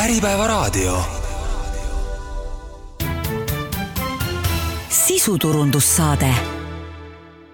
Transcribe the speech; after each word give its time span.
Äripäevaraadio. 0.00 1.02
sisuturundussaade 4.88 6.34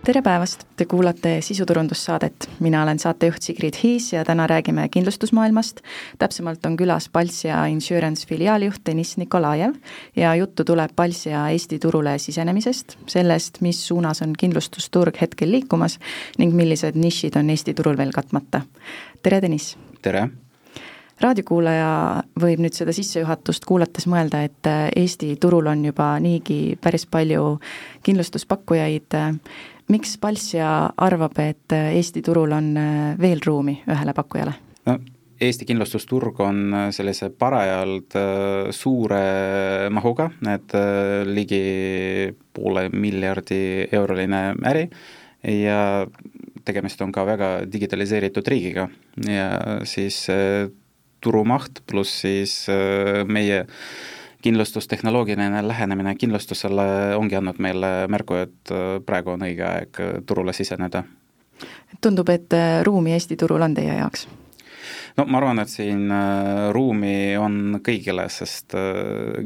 tere 0.04 0.22
päevast, 0.22 0.64
te 0.77 0.85
kuulate 0.85 1.40
sisuturundussaadet, 1.40 2.51
mina 2.61 2.82
olen 2.82 2.98
saatejuht 2.98 3.43
Sigrid 3.43 3.74
Hiis 3.82 4.12
ja 4.12 4.24
täna 4.24 4.46
räägime 4.46 4.88
kindlustusmaailmast. 4.88 5.80
täpsemalt 6.19 6.67
on 6.67 6.77
külas 6.77 7.09
Palsia 7.12 7.64
Insurance 7.67 8.27
filiaalijuht 8.29 8.87
Deniss 8.87 9.17
Nikolajev 9.17 9.75
ja 10.17 10.35
juttu 10.35 10.65
tuleb 10.65 10.91
Palsia 10.97 11.49
Eesti 11.49 11.79
turule 11.79 12.19
sisenemisest, 12.19 12.99
sellest, 13.07 13.61
mis 13.61 13.87
suunas 13.89 14.23
on 14.23 14.33
kindlustusturg 14.39 15.21
hetkel 15.21 15.51
liikumas 15.51 15.99
ning 16.39 16.55
millised 16.55 16.95
nišid 16.95 17.37
on 17.37 17.51
Eesti 17.51 17.75
turul 17.75 17.97
veel 17.97 18.15
katmata. 18.15 18.61
tere, 19.23 19.43
Deniss! 19.43 19.77
tere! 20.03 20.29
Raadiokuulaja 21.23 21.91
võib 22.41 22.61
nüüd 22.64 22.77
seda 22.77 22.93
sissejuhatust 22.96 23.64
kuulates 23.68 24.09
mõelda, 24.11 24.43
et 24.46 24.71
Eesti 24.96 25.35
turul 25.40 25.71
on 25.71 25.85
juba 25.89 26.14
niigi 26.23 26.77
päris 26.81 27.07
palju 27.09 27.57
kindlustuspakkujaid, 28.07 29.17
miks 29.93 30.17
Palssia 30.21 30.71
arvab, 30.96 31.39
et 31.40 31.76
Eesti 31.76 32.23
turul 32.27 32.53
on 32.56 32.73
veel 33.20 33.45
ruumi 33.47 33.81
ühele 33.89 34.17
pakkujale? 34.17 34.56
no 34.87 34.98
Eesti 35.41 35.67
kindlustusturg 35.69 36.39
on 36.41 36.61
sellise 36.97 37.28
parajalt 37.28 38.14
suure 38.73 39.20
mahuga, 39.92 40.31
et 40.48 40.73
ligi 41.28 41.61
poole 42.56 42.87
miljardi 42.89 43.59
euroline 43.92 44.41
äri 44.64 44.87
ja 45.61 46.06
tegemist 46.64 47.05
on 47.05 47.12
ka 47.12 47.27
väga 47.28 47.51
digitaliseeritud 47.73 48.48
riigiga 48.48 48.89
ja 49.28 49.51
siis 49.84 50.25
turumaht 51.27 51.83
pluss 51.91 52.22
siis 52.22 52.55
meie 53.27 53.64
kindlustustehnoloogiline 54.47 55.62
lähenemine 55.67 56.14
kindlustusele 56.14 57.17
ongi 57.19 57.39
andnud 57.39 57.59
meile 57.62 57.92
märku, 58.12 58.39
et 58.45 58.75
praegu 59.06 59.34
on 59.34 59.42
õige 59.48 59.64
aeg 59.67 60.03
turule 60.27 60.55
siseneda. 60.55 61.03
tundub, 62.01 62.28
et 62.31 62.55
ruumi 62.86 63.17
Eesti 63.17 63.36
turul 63.36 63.64
on 63.67 63.75
teie 63.75 63.97
jaoks? 63.98 64.28
no 65.17 65.25
ma 65.27 65.41
arvan, 65.41 65.64
et 65.64 65.73
siin 65.73 66.06
ruumi 66.77 67.36
on 67.41 67.81
kõigile, 67.83 68.29
sest 68.31 68.77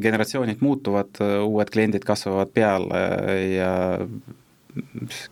generatsioonid 0.02 0.60
muutuvad, 0.60 1.22
uued 1.46 1.72
kliendid 1.72 2.05
kasvavad 2.05 2.52
peale 2.52 3.02
ja 3.55 3.72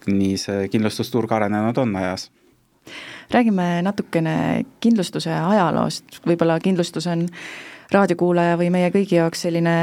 nii 0.06 0.36
see 0.40 0.68
kindlustusturg 0.72 1.32
arenenud 1.32 1.78
on 1.78 1.96
ajas 2.00 2.28
räägime 3.34 3.82
natukene 3.86 4.64
kindlustuse 4.80 5.32
ajaloost, 5.32 6.20
võib-olla 6.26 6.58
kindlustus 6.62 7.06
on 7.10 7.26
raadiokuulaja 7.92 8.56
või 8.60 8.70
meie 8.72 8.92
kõigi 8.94 9.18
jaoks 9.20 9.46
selline 9.46 9.78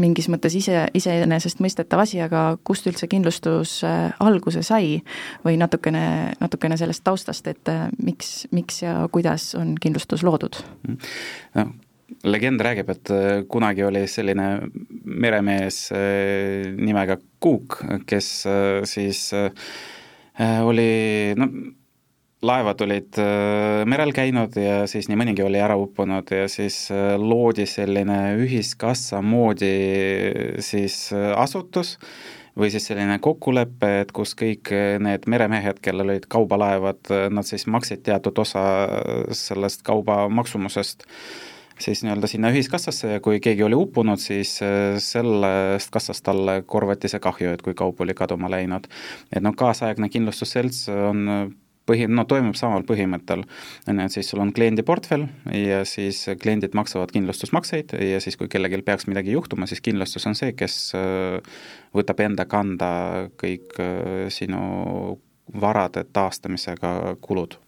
mingis 0.00 0.28
mõttes 0.32 0.54
ise, 0.58 0.84
iseenesestmõistetav 0.96 2.04
asi, 2.04 2.20
aga 2.24 2.44
kust 2.66 2.86
üldse 2.90 3.08
kindlustus 3.10 3.78
äh, 3.86 4.12
alguse 4.22 4.62
sai? 4.66 5.00
Või 5.44 5.58
natukene, 5.60 6.34
natukene 6.40 6.78
sellest 6.80 7.04
taustast, 7.06 7.48
et 7.50 7.72
äh, 7.72 7.88
miks, 8.02 8.46
miks 8.54 8.82
ja 8.84 8.96
kuidas 9.12 9.52
on 9.58 9.74
kindlustus 9.80 10.24
loodud? 10.26 10.60
no 11.54 11.68
legend 12.24 12.62
räägib, 12.62 12.90
et 12.92 13.10
äh, 13.12 13.42
kunagi 13.50 13.84
oli 13.84 14.04
selline 14.08 14.48
meremees 15.04 15.88
nimega 16.78 17.18
Cook, 17.42 17.80
kes 18.08 18.28
siis 18.88 19.26
oli 20.64 20.92
no 21.38 21.48
laevad 22.44 22.80
olid 22.84 23.18
äh, 23.20 23.82
merel 23.88 24.12
käinud 24.14 24.56
ja 24.58 24.84
siis 24.90 25.08
nii 25.08 25.18
mõnigi 25.18 25.44
oli 25.44 25.60
ära 25.62 25.76
uppunud 25.80 26.30
ja 26.34 26.48
siis 26.50 26.86
äh, 26.92 27.14
loodi 27.20 27.66
selline 27.68 28.36
ühiskassa 28.40 29.22
moodi 29.24 29.72
siis 30.64 31.08
äh, 31.14 31.32
asutus 31.40 31.96
või 32.58 32.70
siis 32.70 32.86
selline 32.86 33.16
kokkulepe, 33.18 33.88
et 34.04 34.12
kus 34.14 34.36
kõik 34.38 34.70
need 35.02 35.24
meremehed, 35.26 35.80
kellel 35.82 36.12
olid 36.12 36.28
kaubalaevad, 36.30 37.10
nad 37.34 37.48
siis 37.48 37.64
maksid 37.66 38.04
teatud 38.06 38.38
osa 38.38 38.62
sellest 39.34 39.82
kauba 39.82 40.28
maksumusest 40.30 41.02
siis 41.82 42.04
nii-öelda 42.06 42.30
sinna 42.30 42.52
ühiskassasse 42.54 43.16
ja 43.16 43.24
kui 43.24 43.40
keegi 43.42 43.66
oli 43.66 43.74
uppunud, 43.74 44.22
siis 44.22 44.52
sellest 45.02 45.90
kassast 45.90 46.22
talle 46.22 46.60
korvati 46.62 47.10
see 47.10 47.18
kahju, 47.26 47.56
et 47.56 47.66
kui 47.66 47.74
kaup 47.74 48.06
oli 48.06 48.14
kaduma 48.14 48.46
läinud. 48.54 48.86
et 49.34 49.42
noh, 49.42 49.58
kaasaegne 49.58 50.06
kindlustusselts 50.14 50.86
on 50.94 51.26
põhi, 51.88 52.06
no 52.08 52.24
toimub 52.28 52.56
samal 52.58 52.84
põhimõttel, 52.88 53.44
on 53.88 54.00
ju, 54.00 54.06
et 54.06 54.16
siis 54.16 54.30
sul 54.30 54.42
on 54.44 54.52
kliendi 54.56 54.84
portfell 54.86 55.26
ja 55.52 55.82
siis 55.88 56.24
kliendid 56.40 56.76
maksavad 56.76 57.12
kindlustusmakseid 57.14 57.96
ja 58.00 58.22
siis, 58.24 58.38
kui 58.40 58.50
kellelgi 58.52 58.82
peaks 58.86 59.08
midagi 59.10 59.34
juhtuma, 59.36 59.68
siis 59.70 59.84
kindlustus 59.84 60.26
on 60.30 60.38
see, 60.38 60.54
kes 60.56 60.78
äh, 60.98 61.38
võtab 61.96 62.24
enda 62.24 62.48
kanda 62.50 62.90
kõik 63.40 63.76
äh, 63.82 64.26
sinu 64.34 65.18
varade 65.60 66.06
taastamisega 66.12 67.18
kulud 67.24 67.58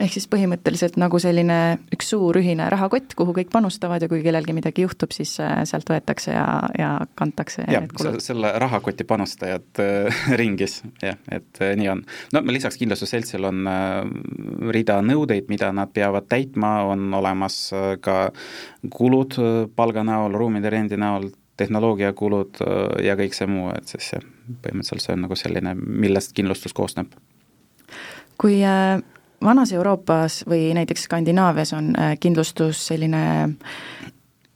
ehk 0.00 0.14
siis 0.14 0.26
põhimõtteliselt 0.30 0.96
nagu 1.00 1.18
selline 1.20 1.58
üks 1.92 2.12
suur 2.12 2.36
ühine 2.40 2.68
rahakott, 2.72 3.12
kuhu 3.18 3.34
kõik 3.36 3.50
panustavad 3.52 4.02
ja 4.02 4.08
kui 4.10 4.22
kellelgi 4.24 4.54
midagi 4.56 4.86
juhtub, 4.86 5.12
siis 5.14 5.34
äh, 5.42 5.62
sealt 5.68 5.90
võetakse 5.92 6.32
ja, 6.32 6.46
ja 6.78 6.90
kantakse 7.18 7.66
jah, 7.68 7.88
selle 8.24 8.54
rahakoti 8.62 9.06
panustajad 9.08 9.82
äh, 9.82 10.22
ringis, 10.40 10.80
jah, 11.02 11.20
et 11.32 11.60
äh, 11.60 11.74
nii 11.78 11.90
on. 11.92 12.04
no 12.32 12.44
lisaks 12.52 12.80
kindlustusseltsil 12.80 13.44
on 13.48 13.68
rida 14.72 14.98
nõudeid, 15.04 15.48
mida 15.52 15.72
nad 15.76 15.92
peavad 15.92 16.28
täitma, 16.30 16.74
on 16.92 17.12
olemas 17.16 17.58
ka 18.04 18.16
kulud 18.92 19.36
palga 19.76 20.04
näol, 20.06 20.34
ruumide 20.36 20.72
rendi 20.72 20.98
näol, 21.00 21.30
tehnoloogiakulud 21.60 22.62
ja 23.04 23.14
kõik 23.18 23.36
see 23.36 23.48
muu, 23.50 23.68
et 23.76 23.90
siis 23.90 24.14
jah, 24.14 24.24
põhimõtteliselt 24.64 25.04
see 25.04 25.16
on 25.16 25.26
nagu 25.26 25.36
selline, 25.38 25.74
millest 25.76 26.32
kindlustus 26.36 26.74
koosneb. 26.76 27.12
kui 28.40 28.56
vanas 29.44 29.72
Euroopas 29.72 30.42
või 30.48 30.72
näiteks 30.76 31.06
Skandinaavias 31.08 31.72
on 31.76 31.92
äh, 31.98 32.16
kindlustus 32.20 32.86
selline 32.86 33.22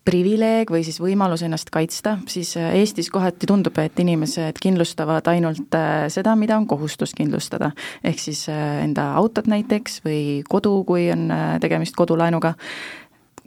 privileeg 0.06 0.70
või 0.70 0.84
siis 0.86 1.00
võimalus 1.02 1.42
ennast 1.42 1.70
kaitsta, 1.74 2.16
siis 2.30 2.54
äh, 2.60 2.74
Eestis 2.80 3.10
kohati 3.10 3.48
tundub, 3.50 3.78
et 3.82 3.98
inimesed 3.98 4.60
kindlustavad 4.62 5.26
ainult 5.32 5.74
äh, 5.74 6.06
seda, 6.12 6.36
mida 6.38 6.58
on 6.58 6.66
kohustus 6.70 7.14
kindlustada. 7.16 7.72
ehk 8.04 8.22
siis 8.22 8.46
enda 8.48 9.12
autot 9.18 9.46
näiteks 9.46 10.00
või 10.04 10.20
kodu, 10.48 10.78
kui 10.84 11.10
on 11.12 11.28
tegemist 11.60 11.96
kodulaenuga, 11.96 12.54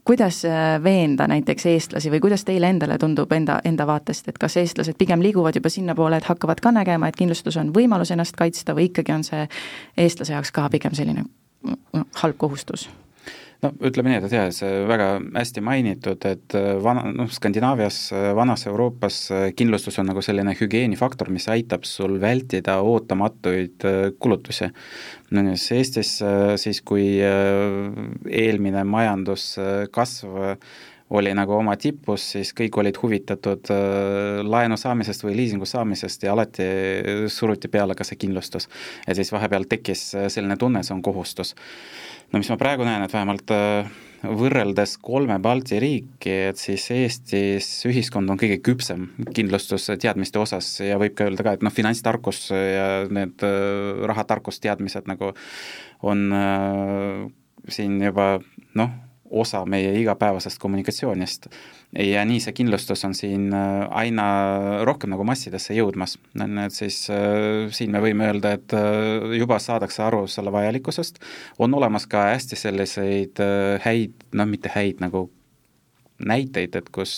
kuidas 0.09 0.41
veenda 0.83 1.27
näiteks 1.29 1.65
eestlasi 1.69 2.09
või 2.09 2.19
kuidas 2.23 2.41
teile 2.45 2.71
endale 2.73 2.97
tundub 2.97 3.29
enda, 3.35 3.59
enda 3.65 3.85
vaatest, 3.85 4.31
et 4.31 4.39
kas 4.41 4.55
eestlased 4.57 4.97
pigem 4.97 5.21
liiguvad 5.21 5.59
juba 5.59 5.69
sinnapoole, 5.69 6.17
et 6.17 6.25
hakkavad 6.25 6.63
ka 6.65 6.71
nägema, 6.73 7.11
et 7.11 7.19
kindlustus 7.19 7.59
on 7.61 7.69
võimalus 7.75 8.09
ennast 8.15 8.33
kaitsta 8.39 8.73
või 8.73 8.87
ikkagi 8.89 9.13
on 9.13 9.27
see 9.27 9.43
eestlase 10.01 10.33
jaoks 10.33 10.51
ka 10.55 10.65
pigem 10.73 10.97
selline 10.97 11.27
halb 12.23 12.41
kohustus? 12.41 12.87
No 13.63 13.71
ütleme 13.85 14.13
nii, 14.13 14.19
et 14.21 14.33
jah, 14.33 14.49
see 14.55 14.83
väga 14.89 15.07
hästi 15.35 15.63
mainitud, 15.65 16.25
et 16.29 16.55
vana, 16.83 17.05
noh, 17.15 17.29
Skandinaavias, 17.33 17.97
vanas 18.37 18.65
Euroopas 18.69 19.21
kindlustus 19.59 19.99
on 20.01 20.09
nagu 20.11 20.23
selline 20.25 20.55
hügieenifaktor, 20.59 21.31
mis 21.33 21.49
aitab 21.51 21.87
sul 21.87 22.19
vältida 22.21 22.79
ootamatuid 22.85 23.87
kulutusi. 24.19 24.69
no 25.35 25.45
siis 25.55 25.71
Eestis 25.79 26.13
siis, 26.63 26.81
kui 26.81 27.19
eelmine 27.19 28.85
majanduskasv 28.87 30.39
oli 31.09 31.31
nagu 31.33 31.55
oma 31.57 31.73
tipus, 31.79 32.23
siis 32.35 32.51
kõik 32.57 32.75
olid 32.81 32.97
huvitatud 33.01 33.71
äh, 33.73 34.41
laenu 34.45 34.77
saamisest 34.77 35.25
või 35.25 35.37
liisingu 35.39 35.65
saamisest 35.69 36.25
ja 36.25 36.35
alati 36.35 36.67
suruti 37.33 37.71
peale 37.71 37.95
ka 37.97 38.05
see 38.05 38.19
kindlustus. 38.19 38.69
ja 39.07 39.15
siis 39.17 39.31
vahepeal 39.33 39.65
tekkis 39.69 40.03
äh, 40.15 40.27
selline 40.29 40.57
tunne, 40.57 40.83
see 40.83 40.93
on 40.93 41.01
kohustus. 41.05 41.55
no 42.31 42.41
mis 42.41 42.51
ma 42.53 42.59
praegu 42.61 42.85
näen, 42.85 43.03
et 43.03 43.13
vähemalt 43.13 43.55
äh, 43.55 43.89
võrreldes 44.19 44.97
kolme 45.01 45.39
Balti 45.39 45.79
riiki, 45.79 46.35
et 46.51 46.61
siis 46.61 46.89
Eestis 46.91 47.71
ühiskond 47.89 48.29
on 48.29 48.37
kõige 48.37 48.59
küpsem 48.61 49.09
kindlustusteadmiste 49.33 50.39
osas 50.39 50.75
ja 50.83 50.99
võib 51.01 51.17
ka 51.17 51.29
öelda 51.29 51.45
ka, 51.47 51.57
et 51.57 51.65
noh, 51.65 51.73
finantstarkus 51.73 52.49
ja 52.51 52.87
need 53.09 53.41
rahatarkusteadmised 54.11 55.09
nagu 55.09 55.33
on 56.05 56.25
äh, 56.35 57.29
siin 57.67 57.97
juba 58.03 58.37
noh, 58.77 58.91
osa 59.29 59.63
meie 59.65 59.93
igapäevasest 60.01 60.59
kommunikatsioonist. 60.59 61.47
ja 61.99 62.25
nii 62.25 62.39
see 62.43 62.53
kindlustus 62.53 63.01
on 63.05 63.15
siin 63.17 63.47
äh, 63.53 63.87
aina 64.01 64.25
rohkem 64.85 65.09
nagu 65.09 65.25
massidesse 65.25 65.73
jõudmas, 65.73 66.17
et 66.37 66.75
siis 66.75 67.01
äh, 67.09 67.69
siin 67.73 67.91
me 67.91 68.01
võime 68.03 68.29
öelda, 68.29 68.53
et 68.59 68.75
äh, 68.77 69.33
juba 69.39 69.59
saadakse 69.59 70.03
aru 70.05 70.27
selle 70.27 70.53
vajalikkusest, 70.53 71.19
on 71.59 71.73
olemas 71.73 72.05
ka 72.07 72.29
hästi 72.33 72.59
selliseid 72.59 73.41
häid, 73.85 74.13
noh 74.33 74.49
mitte 74.49 74.71
häid 74.73 75.01
nagu 75.01 75.29
näiteid, 76.25 76.75
et 76.75 76.89
kus 76.93 77.13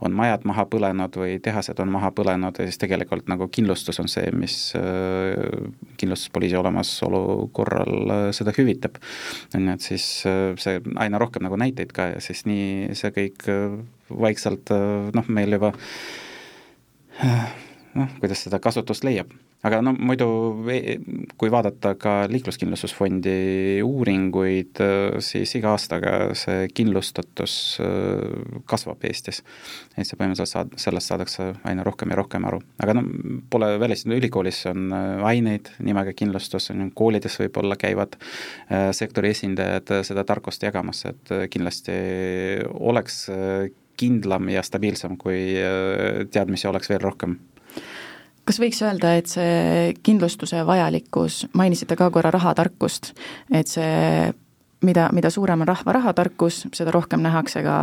on 0.00 0.14
majad 0.16 0.46
maha 0.48 0.64
põlenud 0.70 1.16
või 1.20 1.38
tehased 1.42 1.80
on 1.82 1.92
maha 1.92 2.12
põlenud 2.16 2.58
ja 2.58 2.68
siis 2.68 2.80
tegelikult 2.80 3.28
nagu 3.30 3.48
kindlustus 3.52 4.00
on 4.02 4.08
see, 4.10 4.30
mis 4.36 4.56
kindlustuspoliisi 6.00 6.56
olemasolu 6.60 7.50
korral 7.52 8.32
seda 8.36 8.54
hüvitab. 8.56 9.00
on 9.54 9.68
ju, 9.68 9.76
et 9.76 9.88
siis 9.90 10.08
see 10.64 10.80
aina 10.96 11.20
rohkem 11.20 11.44
nagu 11.46 11.58
näiteid 11.60 11.92
ka 11.92 12.12
ja 12.14 12.24
siis 12.24 12.44
nii 12.48 12.96
see 12.98 13.12
kõik 13.18 13.46
vaikselt 14.12 14.72
noh, 15.14 15.28
meil 15.28 15.58
juba 15.58 15.72
noh, 17.94 18.18
kuidas 18.20 18.46
seda 18.46 18.60
kasutust 18.62 19.04
leiab 19.04 19.32
aga 19.62 19.78
no 19.84 19.92
muidu, 19.94 20.26
kui 21.38 21.50
vaadata 21.52 21.94
ka 22.00 22.14
Liikluskindlustusfondi 22.30 23.82
uuringuid, 23.86 24.80
siis 25.22 25.54
iga 25.58 25.76
aastaga 25.76 26.14
see 26.38 26.66
kindlustatus 26.74 27.54
äh, 27.82 28.62
kasvab 28.68 29.04
Eestis. 29.06 29.42
et 29.94 30.08
see 30.08 30.18
põhimõtteliselt 30.18 30.50
saad, 30.50 30.74
sellest 30.82 31.12
saadakse 31.12 31.52
aina 31.68 31.84
rohkem 31.86 32.10
ja 32.10 32.18
rohkem 32.18 32.48
aru. 32.48 32.58
aga 32.82 32.96
no 32.98 33.04
pole 33.50 33.70
välistatud, 33.82 34.16
ülikoolis 34.18 34.64
on 34.72 34.90
äh, 34.96 35.22
aineid 35.30 35.70
nimega 35.78 36.14
kindlustus, 36.16 36.72
koolides 36.98 37.38
võib-olla 37.44 37.78
käivad 37.78 38.18
äh, 38.18 38.90
sektori 38.96 39.30
esindajad 39.30 39.94
seda 40.02 40.26
tarkust 40.26 40.66
jagamas, 40.66 41.04
et 41.06 41.32
kindlasti 41.54 41.94
oleks 42.74 43.24
kindlam 44.02 44.48
ja 44.50 44.62
stabiilsem, 44.66 45.14
kui 45.20 45.54
teadmisi 46.32 46.66
oleks 46.66 46.90
veel 46.90 47.02
rohkem 47.04 47.36
kas 48.48 48.60
võiks 48.62 48.82
öelda, 48.82 49.16
et 49.18 49.30
see 49.30 49.92
kindlustuse 50.02 50.62
vajalikkus, 50.66 51.46
mainisite 51.58 51.96
ka 51.98 52.10
korra 52.14 52.32
rahatarkust, 52.34 53.12
et 53.54 53.70
see 53.70 54.32
mida, 54.82 55.08
mida 55.14 55.30
suurem 55.30 55.62
on 55.62 55.68
rahva 55.68 55.96
rahatarkus, 55.98 56.66
seda 56.74 56.94
rohkem 56.94 57.22
nähakse 57.22 57.62
ka, 57.64 57.76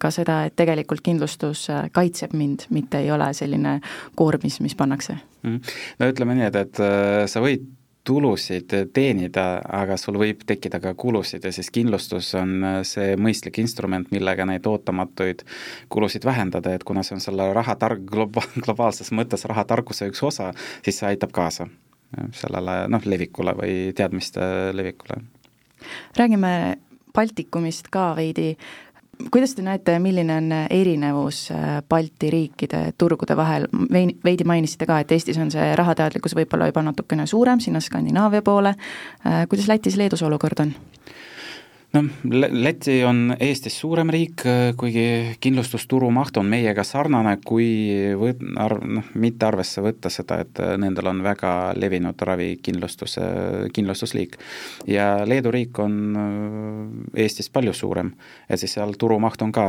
ka 0.00 0.10
seda, 0.14 0.42
et 0.48 0.56
tegelikult 0.58 1.02
kindlustus 1.04 1.66
kaitseb 1.96 2.36
mind, 2.36 2.66
mitte 2.70 3.00
ei 3.02 3.10
ole 3.14 3.32
selline 3.36 3.78
koormis, 4.18 4.60
mis 4.64 4.76
pannakse 4.78 5.16
mm. 5.42 5.76
no 6.00 6.10
ütleme 6.12 6.36
nii, 6.38 6.50
et, 6.50 6.60
et 6.66 6.82
äh, 6.84 7.22
sa 7.30 7.44
võid 7.44 7.64
tulusid 8.04 8.72
teenida, 8.94 9.46
aga 9.62 9.96
sul 10.00 10.18
võib 10.18 10.42
tekkida 10.46 10.80
ka 10.82 10.94
kulusid 10.98 11.44
ja 11.46 11.52
siis 11.54 11.70
kindlustus 11.74 12.32
on 12.38 12.56
äh, 12.64 12.78
see 12.86 13.14
mõistlik 13.16 13.60
instrument, 13.62 14.10
millega 14.14 14.46
neid 14.48 14.66
ootamatuid 14.66 15.44
kulusid 15.92 16.26
vähendada, 16.26 16.74
et 16.74 16.84
kuna 16.84 17.04
see 17.06 17.16
on 17.18 17.24
selle 17.24 17.52
rahatark, 17.54 18.02
globa-, 18.08 18.48
globaalses 18.64 19.12
mõttes 19.14 19.46
rahatarkuse 19.50 20.10
üks 20.10 20.22
osa, 20.26 20.52
siis 20.82 20.98
see 20.98 21.12
aitab 21.12 21.34
kaasa 21.36 21.68
sellele 22.36 22.74
noh, 22.92 23.04
levikule 23.08 23.54
või 23.56 23.74
teadmiste 23.96 24.42
levikule. 24.76 25.22
räägime 26.18 26.50
Baltikumist 27.14 27.88
ka 27.92 28.12
veidi, 28.16 28.56
kuidas 29.30 29.54
te 29.54 29.62
näete, 29.62 29.98
milline 29.98 30.36
on 30.36 30.52
erinevus 30.70 31.50
äh, 31.50 31.82
Balti 31.88 32.30
riikide 32.30 32.92
turgude 32.98 33.36
vahel, 33.36 33.66
veidi 34.24 34.44
mainisite 34.44 34.86
ka, 34.86 34.98
et 35.00 35.12
Eestis 35.12 35.38
on 35.38 35.50
see 35.50 35.72
rahateadlikkus 35.78 36.36
võib-olla 36.36 36.70
juba 36.70 36.84
natukene 36.86 37.26
suurem, 37.26 37.60
sinna 37.60 37.80
Skandinaavia 37.80 38.42
poole, 38.42 38.74
äh, 39.26 39.44
kuidas 39.48 39.68
Lätis-Leedus 39.68 40.24
olukord 40.26 40.64
on? 40.66 40.74
Noh, 41.92 42.08
Läti 42.52 43.02
on 43.04 43.34
Eestist 43.40 43.76
suurem 43.80 44.10
riik, 44.12 44.44
kuigi 44.80 45.04
kindlustusturu 45.42 46.08
maht 46.14 46.36
on 46.40 46.48
meiega 46.48 46.84
sarnane, 46.86 47.34
kui 47.44 47.66
võt-, 48.18 48.42
arv-, 48.60 48.84
noh, 48.98 49.10
mitte 49.20 49.46
arvesse 49.48 49.84
võtta 49.84 50.10
seda, 50.12 50.40
et 50.44 50.60
nendel 50.80 51.10
on 51.10 51.22
väga 51.24 51.52
levinud 51.76 52.24
ravikindlustuse, 52.28 53.26
kindlustusliik. 53.76 54.38
ja 54.88 55.26
Leedu 55.28 55.52
riik 55.54 55.78
on 55.82 55.98
äh, 56.22 57.24
Eestist 57.24 57.52
palju 57.52 57.74
suurem, 57.76 58.14
et 58.48 58.60
siis 58.60 58.72
seal 58.78 58.96
turumaht 58.98 59.42
on 59.44 59.52
ka 59.52 59.66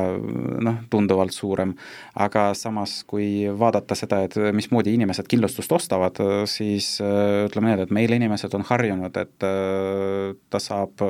noh, 0.63 0.79
tunduvalt 0.89 1.35
suurem, 1.35 1.75
aga 2.15 2.51
samas, 2.57 3.01
kui 3.07 3.49
vaadata 3.59 3.97
seda, 3.99 4.23
et 4.27 4.39
mismoodi 4.55 4.95
inimesed 4.95 5.27
kindlustust 5.27 5.71
ostavad, 5.75 6.23
siis 6.49 6.95
äh, 7.03 7.45
ütleme 7.49 7.73
nii, 7.73 7.87
et 7.87 7.95
meil 7.95 8.15
inimesed 8.15 8.55
on 8.55 8.65
harjunud, 8.71 9.23
et 9.23 9.47
äh, 9.47 10.33
ta 10.49 10.63
saab 10.63 11.03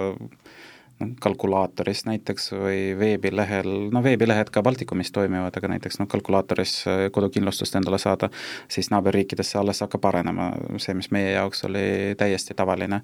noh, 1.02 1.12
kalkulaatoris 1.22 2.04
näiteks 2.08 2.52
või 2.56 2.80
veebilehel, 3.00 3.70
no 3.94 4.04
veebilehed 4.04 4.50
ka 4.54 4.64
Baltikumis 4.66 5.12
toimivad, 5.16 5.56
aga 5.58 5.72
näiteks 5.74 6.00
noh, 6.02 6.08
kalkulaatoris 6.12 6.76
äh, 6.88 7.04
kodukindlustust 7.16 7.76
endale 7.80 8.00
saada, 8.02 8.30
siis 8.72 8.90
naaberriikides 8.94 9.54
see 9.54 9.62
alles 9.62 9.84
hakkab 9.86 10.08
arenema, 10.12 10.52
see, 10.82 10.96
mis 10.98 11.10
meie 11.16 11.34
jaoks 11.36 11.66
oli 11.70 11.86
täiesti 12.20 12.58
tavaline. 12.58 13.02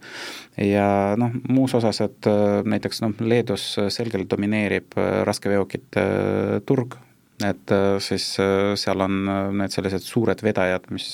ja 0.57 0.87
noh, 1.19 1.35
muus 1.49 1.75
osas, 1.77 2.01
et 2.05 2.29
äh, 2.29 2.61
näiteks 2.65 3.03
noh, 3.05 3.15
Leedus 3.19 3.71
selgelt 3.89 4.29
domineerib 4.31 4.97
äh, 4.97 5.21
raskeveokite 5.27 6.05
turg, 6.65 6.97
et 7.45 7.71
siis 8.03 8.33
seal 8.81 8.99
on 8.99 9.13
need 9.55 9.71
sellised 9.71 10.03
suured 10.03 10.41
vedajad, 10.43 10.89
mis 10.91 11.07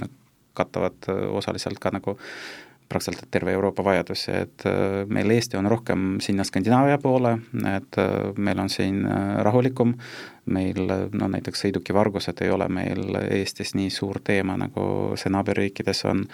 noh, 0.00 0.10
katavad 0.58 1.06
osaliselt 1.38 1.78
ka 1.80 1.92
nagu 1.94 2.16
praktiliselt 2.92 3.30
terve 3.32 3.54
Euroopa 3.56 3.84
vajadusi, 3.84 4.30
et 4.44 4.66
äh, 4.68 5.02
meil 5.08 5.32
Eesti 5.32 5.58
on 5.58 5.70
rohkem 5.70 6.16
sinna 6.24 6.44
Skandinaavia 6.44 6.98
poole, 7.02 7.36
et 7.72 7.98
äh, 8.00 8.12
meil 8.36 8.60
on 8.62 8.70
siin 8.72 9.02
äh, 9.06 9.34
rahulikum, 9.46 9.96
meil 10.50 10.80
no 10.88 11.28
näiteks 11.30 11.64
sõidukivargused 11.66 12.40
ei 12.42 12.50
ole 12.50 12.66
meil 12.72 13.14
Eestis 13.22 13.74
nii 13.78 13.90
suur 13.94 14.18
teema, 14.24 14.56
nagu 14.58 14.84
see 15.20 15.30
naaberriikides 15.30 16.04
on. 16.10 16.24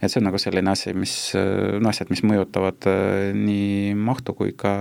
et 0.00 0.12
see 0.12 0.20
on 0.20 0.28
nagu 0.28 0.38
selline 0.38 0.70
asi, 0.70 0.94
mis, 0.94 1.16
no 1.34 1.90
asjad, 1.90 2.12
mis 2.12 2.22
mõjutavad 2.26 2.86
nii 3.34 3.94
mahtu 3.98 4.36
kui 4.38 4.54
ka 4.58 4.72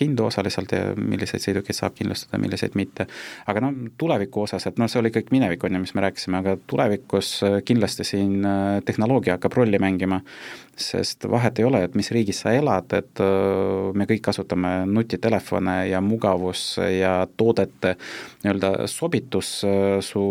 hindu 0.00 0.28
osaliselt 0.28 0.72
ja 0.76 0.92
milliseid 0.96 1.44
sõidukeid 1.44 1.78
saab 1.78 1.96
kindlustada, 1.98 2.40
milliseid 2.42 2.76
mitte. 2.78 3.08
aga 3.46 3.64
noh, 3.64 3.74
tuleviku 3.98 4.44
osas, 4.44 4.68
et 4.68 4.78
noh, 4.78 4.90
see 4.90 5.00
oli 5.00 5.14
kõik 5.14 5.32
minevik, 5.34 5.64
on 5.64 5.78
ju, 5.78 5.84
mis 5.86 5.96
me 5.96 6.04
rääkisime, 6.04 6.42
aga 6.42 6.56
tulevikus 6.68 7.38
kindlasti 7.64 8.04
siin 8.04 8.42
tehnoloogia 8.84 9.38
hakkab 9.38 9.56
rolli 9.56 9.80
mängima 9.80 10.20
sest 10.78 11.26
vahet 11.30 11.58
ei 11.58 11.66
ole, 11.66 11.82
et 11.84 11.94
mis 11.98 12.10
riigis 12.14 12.42
sa 12.44 12.52
elad, 12.54 12.92
et 12.96 13.22
äh, 13.22 13.90
me 13.98 14.06
kõik 14.08 14.22
kasutame 14.28 14.72
nutitelefone 14.88 15.76
ja 15.90 16.00
mugavus 16.04 16.78
ja 16.78 17.20
toodete 17.36 17.96
nii-öelda 18.44 18.86
sobitus 18.90 19.52
äh, 19.66 19.98
su 20.04 20.22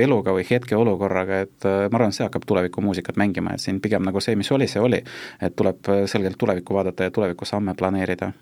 eluga 0.00 0.34
või 0.36 0.46
hetkeolukorraga, 0.48 1.40
et 1.46 1.68
äh, 1.68 1.84
ma 1.90 2.00
arvan, 2.00 2.14
see 2.14 2.26
hakkab 2.26 2.46
tulevikumuusikat 2.48 3.20
mängima, 3.20 3.54
et 3.54 3.64
siin 3.64 3.80
pigem 3.84 4.04
nagu 4.06 4.22
see, 4.24 4.36
mis 4.36 4.50
oli, 4.52 4.68
see 4.70 4.82
oli. 4.82 5.02
et 5.42 5.56
tuleb 5.56 5.90
selgelt 6.10 6.38
tulevikku 6.38 6.74
vaadata 6.74 7.08
ja 7.08 7.14
tulevikusamme 7.14 7.74
planeerida 7.78 8.32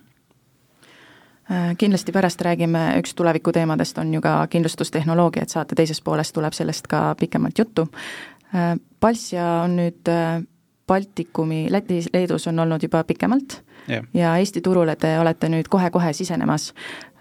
kindlasti 1.78 2.12
pärast 2.14 2.40
räägime, 2.40 2.80
üks 3.02 3.12
tulevikuteemadest 3.18 3.98
on 3.98 4.12
ju 4.14 4.20
ka 4.24 4.46
kindlustustehnoloogia, 4.48 5.42
et 5.42 5.52
saate 5.52 5.76
teises 5.76 5.98
pooles 6.00 6.30
tuleb 6.32 6.54
sellest 6.56 6.86
ka 6.88 7.00
pikemalt 7.18 7.58
juttu. 7.58 7.88
Palsja 9.00 9.48
on 9.66 9.74
nüüd 9.76 10.08
Baltikumi, 10.86 11.66
Lätis, 11.70 12.08
Leedus 12.14 12.46
on 12.46 12.58
olnud 12.58 12.82
juba 12.82 13.04
pikemalt 13.04 13.62
yeah. 13.90 14.04
ja 14.14 14.36
Eesti 14.36 14.60
turule 14.60 14.96
te 14.96 15.14
olete 15.18 15.48
nüüd 15.48 15.68
kohe-kohe 15.70 16.12
sisenemas. 16.12 16.72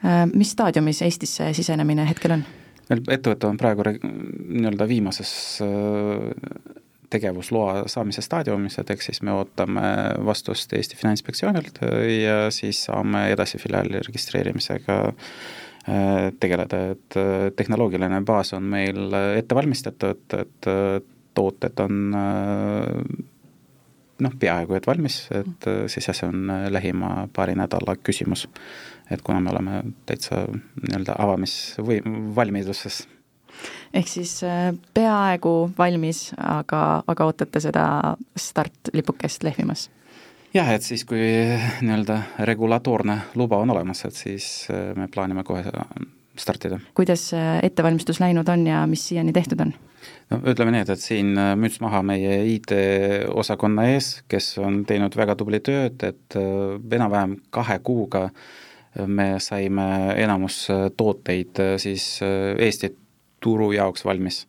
Äh, 0.06 0.26
mis 0.34 0.52
staadiumis 0.56 1.02
Eestisse 1.06 1.52
sisenemine 1.54 2.08
hetkel 2.10 2.38
on? 2.38 2.46
ettevõte 2.92 3.48
on 3.48 3.56
praegu 3.60 3.86
nii-öelda 3.86 4.88
viimases 4.90 5.32
äh, 5.64 6.80
tegevusloa 7.12 7.86
saamise 7.92 8.24
staadiumis, 8.26 8.80
et 8.82 8.92
ehk 8.92 9.04
siis 9.06 9.22
me 9.24 9.32
ootame 9.36 9.84
vastust 10.26 10.74
Eesti 10.76 10.98
Finantsinspektsioonilt 11.00 11.80
ja 12.18 12.38
siis 12.52 12.86
saame 12.90 13.28
edasi 13.32 13.60
filiaali 13.62 14.02
registreerimisega 14.08 14.98
äh, 15.08 16.30
tegeleda, 16.40 16.84
et 16.96 17.20
tehnoloogiline 17.56 18.24
baas 18.28 18.56
on 18.58 18.68
meil 18.74 19.14
ette 19.38 19.56
valmistatud, 19.56 20.40
et 20.42 20.72
tooted 21.38 21.86
on 21.86 22.16
noh, 24.22 24.38
peaaegu 24.40 24.78
et 24.78 24.88
valmis, 24.88 25.24
et 25.36 25.68
äh, 25.70 25.84
siis 25.92 26.08
jah, 26.10 26.18
see 26.18 26.30
on 26.30 26.50
äh, 26.54 26.68
lähima 26.74 27.28
paari 27.36 27.56
nädala 27.60 27.98
küsimus. 28.04 28.48
Et 29.12 29.22
kuna 29.22 29.40
me 29.40 29.52
oleme 29.52 29.82
täitsa 30.06 30.46
nii-öelda 30.52 31.18
avamisvõi-, 31.20 32.04
valmiduses. 32.36 33.04
ehk 33.94 34.08
siis 34.08 34.38
äh, 34.48 34.72
peaaegu 34.94 35.72
valmis, 35.78 36.30
aga, 36.38 37.04
aga 37.08 37.28
ootate 37.28 37.60
seda 37.60 37.86
startlipukest 38.38 39.44
lehvimas? 39.44 39.90
jah, 40.54 40.72
et 40.72 40.84
siis, 40.84 41.06
kui 41.06 41.22
nii-öelda 41.82 42.22
regulatoorne 42.48 43.20
luba 43.36 43.62
on 43.62 43.76
olemas, 43.76 44.06
et 44.06 44.18
siis 44.18 44.68
me 44.96 45.08
plaanime 45.08 45.44
kohe 45.44 45.64
startida. 46.40 46.80
kuidas 46.96 47.32
ettevalmistus 47.62 48.20
läinud 48.20 48.48
on 48.48 48.68
ja 48.68 48.86
mis 48.88 49.08
siiani 49.08 49.34
tehtud 49.34 49.60
on? 49.60 49.74
no 50.32 50.40
ütleme 50.52 50.74
nii, 50.76 50.86
et, 50.86 50.94
et 50.96 51.04
siin 51.04 51.36
äh, 51.38 51.54
müts 51.60 51.80
maha 51.84 52.02
meie 52.06 52.40
IT-osakonna 52.56 53.88
ees, 53.94 54.14
kes 54.32 54.54
on 54.64 54.82
teinud 54.88 55.16
väga 55.18 55.36
tubli 55.40 55.62
tööd, 55.64 56.02
et 56.08 56.40
äh, 56.40 56.78
enam-vähem 56.98 57.38
kahe 57.54 57.80
kuuga 57.86 58.28
äh, 58.30 58.44
me 59.08 59.36
saime 59.40 59.86
enamus 60.20 60.66
tooteid 60.98 61.62
siis 61.80 62.20
Eesti 62.24 62.92
turu 63.42 63.72
jaoks 63.76 64.06
valmis. 64.06 64.46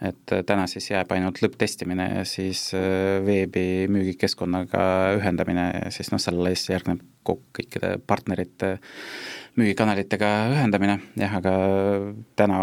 et 0.00 0.32
täna 0.46 0.64
siis 0.64 0.86
jääb 0.90 1.10
ainult 1.12 1.42
lõpptestimine 1.42 2.06
ja 2.14 2.22
siis 2.24 2.70
veebi 3.26 3.84
müügikeskkonnaga 3.92 4.84
ühendamine 5.18 5.66
ja 5.74 5.90
siis 5.92 6.08
noh, 6.08 6.22
sellele 6.22 6.54
siis 6.54 6.70
järgneb 6.70 7.02
kõikide 7.28 7.98
partnerite 8.06 8.78
müügikanalitega 9.60 10.30
ühendamine, 10.54 10.96
jah, 11.20 11.36
aga 11.36 11.52
täna 12.40 12.62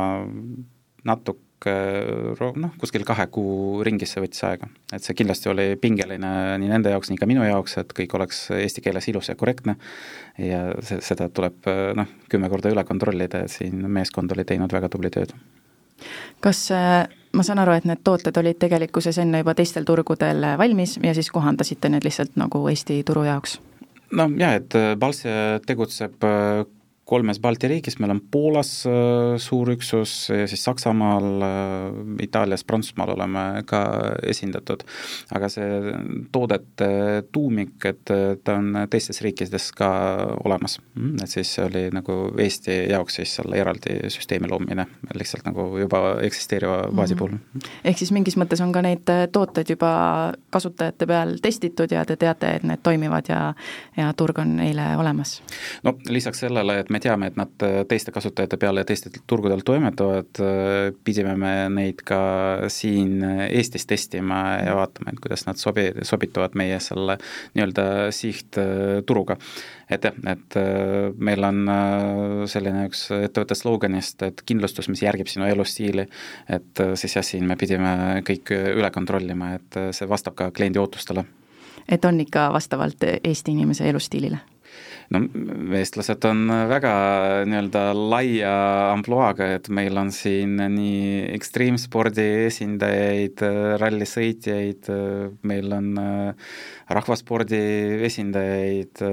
natuke 1.06 1.47
noh, 1.66 2.74
kuskil 2.80 3.06
kahe 3.08 3.26
kuu 3.34 3.84
ringis 3.86 4.14
see 4.14 4.22
võttis 4.22 4.44
aega. 4.46 4.70
et 4.94 5.04
see 5.04 5.16
kindlasti 5.18 5.50
oli 5.50 5.68
pingeline 5.82 6.32
nii 6.62 6.70
nende 6.70 6.94
jaoks, 6.94 7.10
nii 7.10 7.18
ka 7.18 7.30
minu 7.30 7.46
jaoks, 7.46 7.78
et 7.82 7.94
kõik 7.98 8.14
oleks 8.20 8.44
eesti 8.58 8.84
keeles 8.86 9.08
ilus 9.10 9.32
ja 9.32 9.36
korrektne 9.36 9.78
ja 10.38 10.68
see, 10.86 11.02
seda 11.02 11.30
tuleb 11.30 11.70
noh, 11.98 12.12
kümme 12.30 12.50
korda 12.54 12.72
üle 12.74 12.84
kontrollida, 12.86 13.44
et 13.46 13.54
siin 13.54 13.88
meeskond 13.90 14.32
oli 14.36 14.46
teinud 14.46 14.74
väga 14.74 14.90
tubli 14.94 15.10
tööd. 15.14 15.34
kas 16.46 16.68
ma 17.34 17.44
saan 17.44 17.60
aru, 17.60 17.74
et 17.78 17.90
need 17.90 18.04
tooted 18.06 18.38
olid 18.38 18.60
tegelikkuses 18.62 19.18
enne 19.24 19.42
juba 19.42 19.58
teistel 19.58 19.86
turgudel 19.86 20.46
valmis 20.62 21.00
ja 21.04 21.14
siis 21.18 21.32
kohandasite 21.34 21.90
need 21.90 22.06
lihtsalt 22.06 22.38
nagu 22.38 22.68
Eesti 22.70 23.02
turu 23.04 23.26
jaoks? 23.26 23.60
no 24.14 24.30
jaa, 24.38 24.54
et 24.62 24.78
Balsia 25.00 25.58
tegutseb 25.66 26.22
kolmes 27.08 27.40
Balti 27.40 27.70
riigis, 27.72 27.96
meil 28.04 28.12
on 28.12 28.20
Poolas 28.32 28.72
äh, 28.88 29.38
suur 29.40 29.72
üksus 29.72 30.28
ja 30.34 30.48
siis 30.48 30.64
Saksamaal, 30.68 31.28
äh, 31.42 32.24
Itaalias, 32.24 32.66
Prantsusmaal 32.68 33.14
oleme 33.16 33.64
ka 33.66 33.82
esindatud. 34.28 34.84
aga 35.36 35.50
see 35.52 35.94
toodete 36.32 36.90
tuumik, 37.32 37.78
et 37.86 38.12
äh, 38.12 38.36
ta 38.44 38.58
on 38.60 38.76
teistes 38.92 39.22
riikides 39.24 39.70
ka 39.78 39.90
olemas. 40.44 40.80
Mm, 40.96 41.16
et 41.24 41.32
siis 41.32 41.54
oli 41.64 41.86
nagu 41.96 42.18
Eesti 42.44 42.76
jaoks 42.92 43.22
siis 43.22 43.38
selle 43.40 43.60
eraldi 43.62 44.02
süsteemi 44.12 44.52
loomine, 44.52 44.88
lihtsalt 45.16 45.48
nagu 45.48 45.70
juba 45.80 46.18
eksisteeriva 46.28 46.90
baasi 46.92 47.16
mm 47.16 47.20
-hmm. 47.20 47.40
puhul. 47.40 47.72
ehk 47.84 47.98
siis 47.98 48.12
mingis 48.12 48.38
mõttes 48.38 48.64
on 48.64 48.72
ka 48.72 48.82
neid 48.82 49.08
tooteid 49.32 49.70
juba 49.70 50.34
kasutajate 50.50 51.08
peal 51.08 51.38
testitud 51.42 51.92
ja 51.92 52.06
te 52.06 52.16
teate, 52.16 52.52
et 52.56 52.64
need 52.64 52.84
toimivad 52.84 53.30
ja 53.30 53.54
ja 53.98 54.14
turg 54.14 54.40
on 54.40 54.56
neile 54.58 54.98
olemas? 54.98 55.42
no 55.84 55.98
lisaks 56.10 56.40
sellele, 56.40 56.80
et 56.80 56.90
me 56.90 56.97
me 56.98 57.04
teame, 57.04 57.30
et 57.30 57.38
nad 57.38 57.66
äh, 57.66 57.82
teiste 57.90 58.12
kasutajate 58.16 58.58
peale 58.62 58.82
ja 58.82 58.88
teistel 58.88 59.14
turgudel 59.30 59.62
toimetavad, 59.66 60.42
äh, 60.42 60.90
pidime 61.06 61.36
me 61.40 61.54
neid 61.74 62.02
ka 62.08 62.20
siin 62.74 63.22
Eestis 63.48 63.88
testima 63.90 64.42
ja 64.64 64.76
vaatama, 64.78 65.14
et 65.14 65.22
kuidas 65.24 65.46
nad 65.48 65.60
sobi-, 65.62 65.92
sobituvad 66.08 66.58
meie 66.58 66.80
selle 66.84 67.18
nii-öelda 67.56 67.88
sihtturuga. 68.16 69.38
et 69.90 70.04
jah, 70.04 70.18
et 70.28 70.60
äh, 70.60 71.14
meil 71.18 71.48
on 71.48 71.64
selline 72.50 72.88
üks 72.90 73.08
ettevõtte 73.16 73.56
sloganist, 73.56 74.24
et 74.26 74.44
kindlustus, 74.46 74.90
mis 74.92 75.04
järgib 75.04 75.30
sinu 75.32 75.48
elustiili, 75.48 76.08
et 76.50 76.84
siis 77.00 77.16
jah, 77.16 77.26
siin 77.26 77.48
me 77.48 77.56
pidime 77.60 78.22
kõik 78.28 78.52
üle 78.52 78.92
kontrollima, 78.92 79.54
et 79.60 79.82
see 79.96 80.10
vastab 80.10 80.36
ka 80.36 80.52
kliendi 80.52 80.82
ootustele. 80.82 81.26
et 81.88 82.06
on 82.06 82.20
ikka 82.20 82.52
vastavalt 82.54 83.04
Eesti 83.24 83.52
inimese 83.52 83.88
elustiilile 83.90 84.42
no 85.14 85.22
eestlased 85.78 86.26
on 86.28 86.48
väga 86.70 86.94
nii-öelda 87.48 87.84
laia 87.96 88.54
ampluaaga, 88.92 89.50
et 89.58 89.70
meil 89.74 89.96
on 90.00 90.12
siin 90.16 90.58
nii 90.74 91.28
ekstreemspordi 91.38 92.26
esindajaid, 92.48 93.44
rallisõitjaid, 93.82 94.90
meil 95.48 95.76
on 95.78 95.92
äh, 96.02 96.50
rahvaspordi 96.98 97.62
esindajaid, 98.08 99.04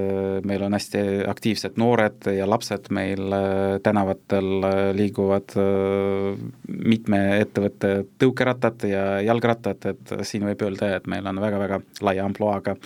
meil 0.51 0.67
on 0.67 0.79
hästi 0.79 1.05
aktiivsed 1.31 1.79
noored 1.81 2.31
ja 2.35 2.49
lapsed 2.51 2.91
meil 2.95 3.39
äh, 3.39 3.77
tänavatel 3.85 4.51
äh, 4.71 4.81
liiguvad, 4.99 5.55
mitme 6.95 7.21
ettevõtte 7.39 7.95
tõukerattad 8.21 8.89
ja 8.89 9.05
jalgrattad, 9.25 9.87
et 9.93 10.17
siin 10.27 10.47
võib 10.49 10.67
öelda, 10.67 10.95
et 10.99 11.09
meil 11.11 11.27
on 11.31 11.39
väga-väga 11.43 11.81
laia 12.05 12.27
ampluaaga 12.27 12.77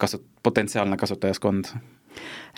kasut-, 0.00 0.28
potentsiaalne 0.42 0.96
kasutajaskond 1.00 1.70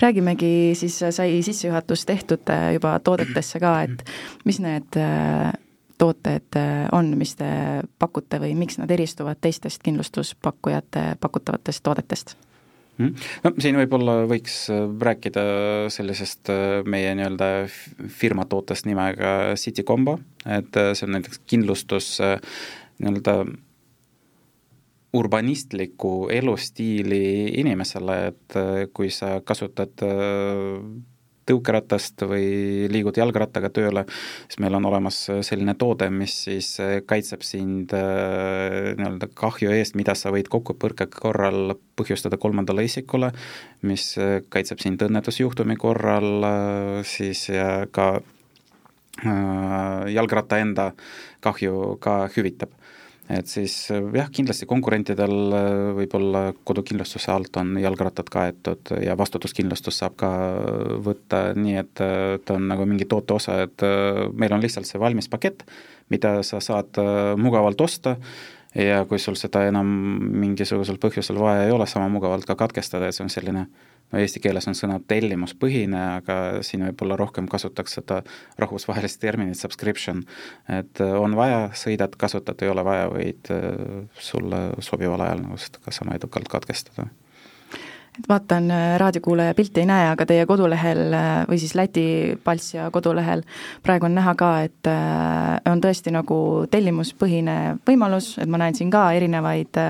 räägimegi 0.01 0.75
siis, 0.75 0.99
sai 1.11 1.43
sissejuhatus 1.43 2.07
tehtud 2.07 2.49
äh, 2.51 2.73
juba 2.75 2.99
toodetesse 2.99 3.61
ka, 3.61 3.75
et 3.83 4.05
mis 4.45 4.61
need 4.63 4.99
äh, 4.99 5.53
tooted 5.99 6.59
äh, 6.59 6.87
on, 6.93 7.15
mis 7.19 7.37
te 7.39 7.51
pakute 7.99 8.41
või 8.43 8.55
miks 8.59 8.79
nad 8.81 8.91
eristuvad 8.91 9.41
teistest 9.41 9.83
kindlustuspakkujate 9.85 11.15
pakutavatest 11.21 11.83
toodetest? 11.83 12.37
Hmm? 12.99 13.15
no 13.43 13.51
siin 13.59 13.75
võib-olla 13.75 14.21
võiks 14.31 14.69
rääkida 15.03 15.43
sellisest 15.91 16.51
meie 16.87 17.15
nii-öelda 17.19 17.49
firma 18.07 18.45
tootest 18.47 18.87
nimega 18.87 19.57
City 19.59 19.83
Combo, 19.83 20.21
et 20.47 20.71
see 20.95 21.09
on 21.09 21.17
näiteks 21.17 21.41
kindlustus 21.51 22.13
nii-öelda 22.23 23.41
urbanistliku 25.15 26.29
elustiili 26.33 27.51
inimesele, 27.61 28.21
et 28.33 28.57
äh, 28.59 28.87
kui 28.95 29.11
sa 29.15 29.39
kasutad 29.47 30.03
äh, 30.03 30.81
tõukeratast 31.45 32.25
või 32.25 32.89
liigud 32.89 33.19
jalgrattaga 33.21 33.69
tööle, 33.75 34.07
siis 34.49 34.59
meil 34.65 34.75
on 34.79 34.87
olemas 34.89 35.19
selline 35.45 35.75
toode, 35.79 36.09
mis 36.11 36.35
siis 36.47 36.71
äh, 36.83 36.97
kaitseb 37.07 37.45
sind 37.47 37.93
nii-öelda 37.95 39.29
kahju 39.37 39.75
eest, 39.77 39.95
mida 40.01 40.17
sa 40.19 40.33
võid 40.35 40.49
kokkupõrke 40.53 41.07
korral 41.13 41.77
põhjustada 41.99 42.41
kolmandale 42.41 42.87
isikule, 42.89 43.31
mis 43.87 44.15
kaitseb 44.51 44.81
sind 44.83 45.05
õnnetusjuhtumi 45.05 45.77
korral 45.79 46.49
siis 47.07 47.47
ja 47.53 47.85
ka 47.93 48.17
jalgratta 50.11 50.59
enda 50.59 50.89
kahju 51.45 52.01
ka 52.03 52.25
hüvitab 52.35 52.73
et 53.33 53.49
siis 53.49 53.73
jah, 53.89 54.27
kindlasti 54.33 54.67
konkurentidel 54.69 55.35
äh, 55.57 55.77
võib-olla 55.97 56.43
kodukindlustuse 56.69 57.33
alt 57.33 57.57
on 57.61 57.73
jalgrattad 57.81 58.29
kaetud 58.33 58.93
ja 59.01 59.17
vastutuskindlustus 59.17 60.03
saab 60.03 60.19
ka 60.21 60.31
võtta 61.05 61.47
nii, 61.57 61.77
et 61.81 62.03
äh, 62.05 62.37
ta 62.45 62.59
on 62.59 62.69
nagu 62.69 62.85
mingi 62.89 63.09
toote 63.09 63.39
osa, 63.39 63.63
et 63.65 63.85
äh, 63.87 64.27
meil 64.37 64.53
on 64.53 64.65
lihtsalt 64.65 64.89
see 64.89 65.01
valmis 65.01 65.31
pakett, 65.33 65.65
mida 66.13 66.37
sa 66.45 66.61
saad 66.61 67.01
mugavalt 67.41 67.81
osta 67.81 68.19
ja 68.77 69.05
kui 69.09 69.19
sul 69.23 69.39
seda 69.41 69.63
enam 69.71 69.89
mingisugusel 70.43 70.99
põhjusel 71.01 71.39
vaja 71.41 71.65
ei 71.65 71.73
ole, 71.73 71.87
sama 71.89 72.11
mugavalt 72.13 72.45
ka 72.45 72.59
katkestada, 72.61 73.09
et 73.09 73.17
see 73.17 73.25
on 73.25 73.33
selline 73.33 73.65
no 74.15 74.23
eesti 74.23 74.43
keeles 74.45 74.69
on 74.71 74.79
sõna 74.79 75.01
tellimuspõhine, 75.11 76.03
aga 76.21 76.39
siin 76.67 76.87
võib-olla 76.87 77.19
rohkem 77.19 77.49
kasutaks 77.51 77.99
seda 77.99 78.21
rahvusvahelist 78.63 79.21
terminit 79.23 79.59
subscription, 79.59 80.23
et 80.71 81.03
äh, 81.03 81.17
on 81.19 81.35
vaja, 81.39 81.67
sõidad, 81.79 82.15
kasutad, 82.21 82.63
ei 82.63 82.71
ole 82.71 82.87
vaja, 82.87 83.11
võid 83.11 83.53
äh, 83.55 83.69
sulle 84.23 84.65
sobival 84.85 85.27
ajal 85.27 85.45
nagu 85.49 85.61
seda 85.61 85.83
ka 85.85 85.95
sama 85.95 86.17
edukalt 86.21 86.51
katkestada 86.53 87.11
et 88.19 88.29
vaatan, 88.29 88.71
äh, 88.71 88.99
raadiokuulaja 88.99 89.55
pilti 89.55 89.81
ei 89.83 89.87
näe, 89.87 90.07
aga 90.13 90.27
teie 90.27 90.47
kodulehel 90.47 91.13
äh, 91.13 91.31
või 91.51 91.59
siis 91.59 91.75
Läti 91.75 92.05
Palssia 92.45 92.87
kodulehel 92.95 93.43
praegu 93.83 94.07
on 94.07 94.15
näha 94.15 94.35
ka, 94.39 94.51
et 94.69 94.91
äh, 94.91 95.59
on 95.71 95.83
tõesti 95.83 96.13
nagu 96.15 96.37
tellimuspõhine 96.71 97.57
võimalus, 97.89 98.37
et 98.39 98.51
ma 98.51 98.61
näen 98.63 98.79
siin 98.79 98.93
ka 98.95 99.09
erinevaid 99.17 99.81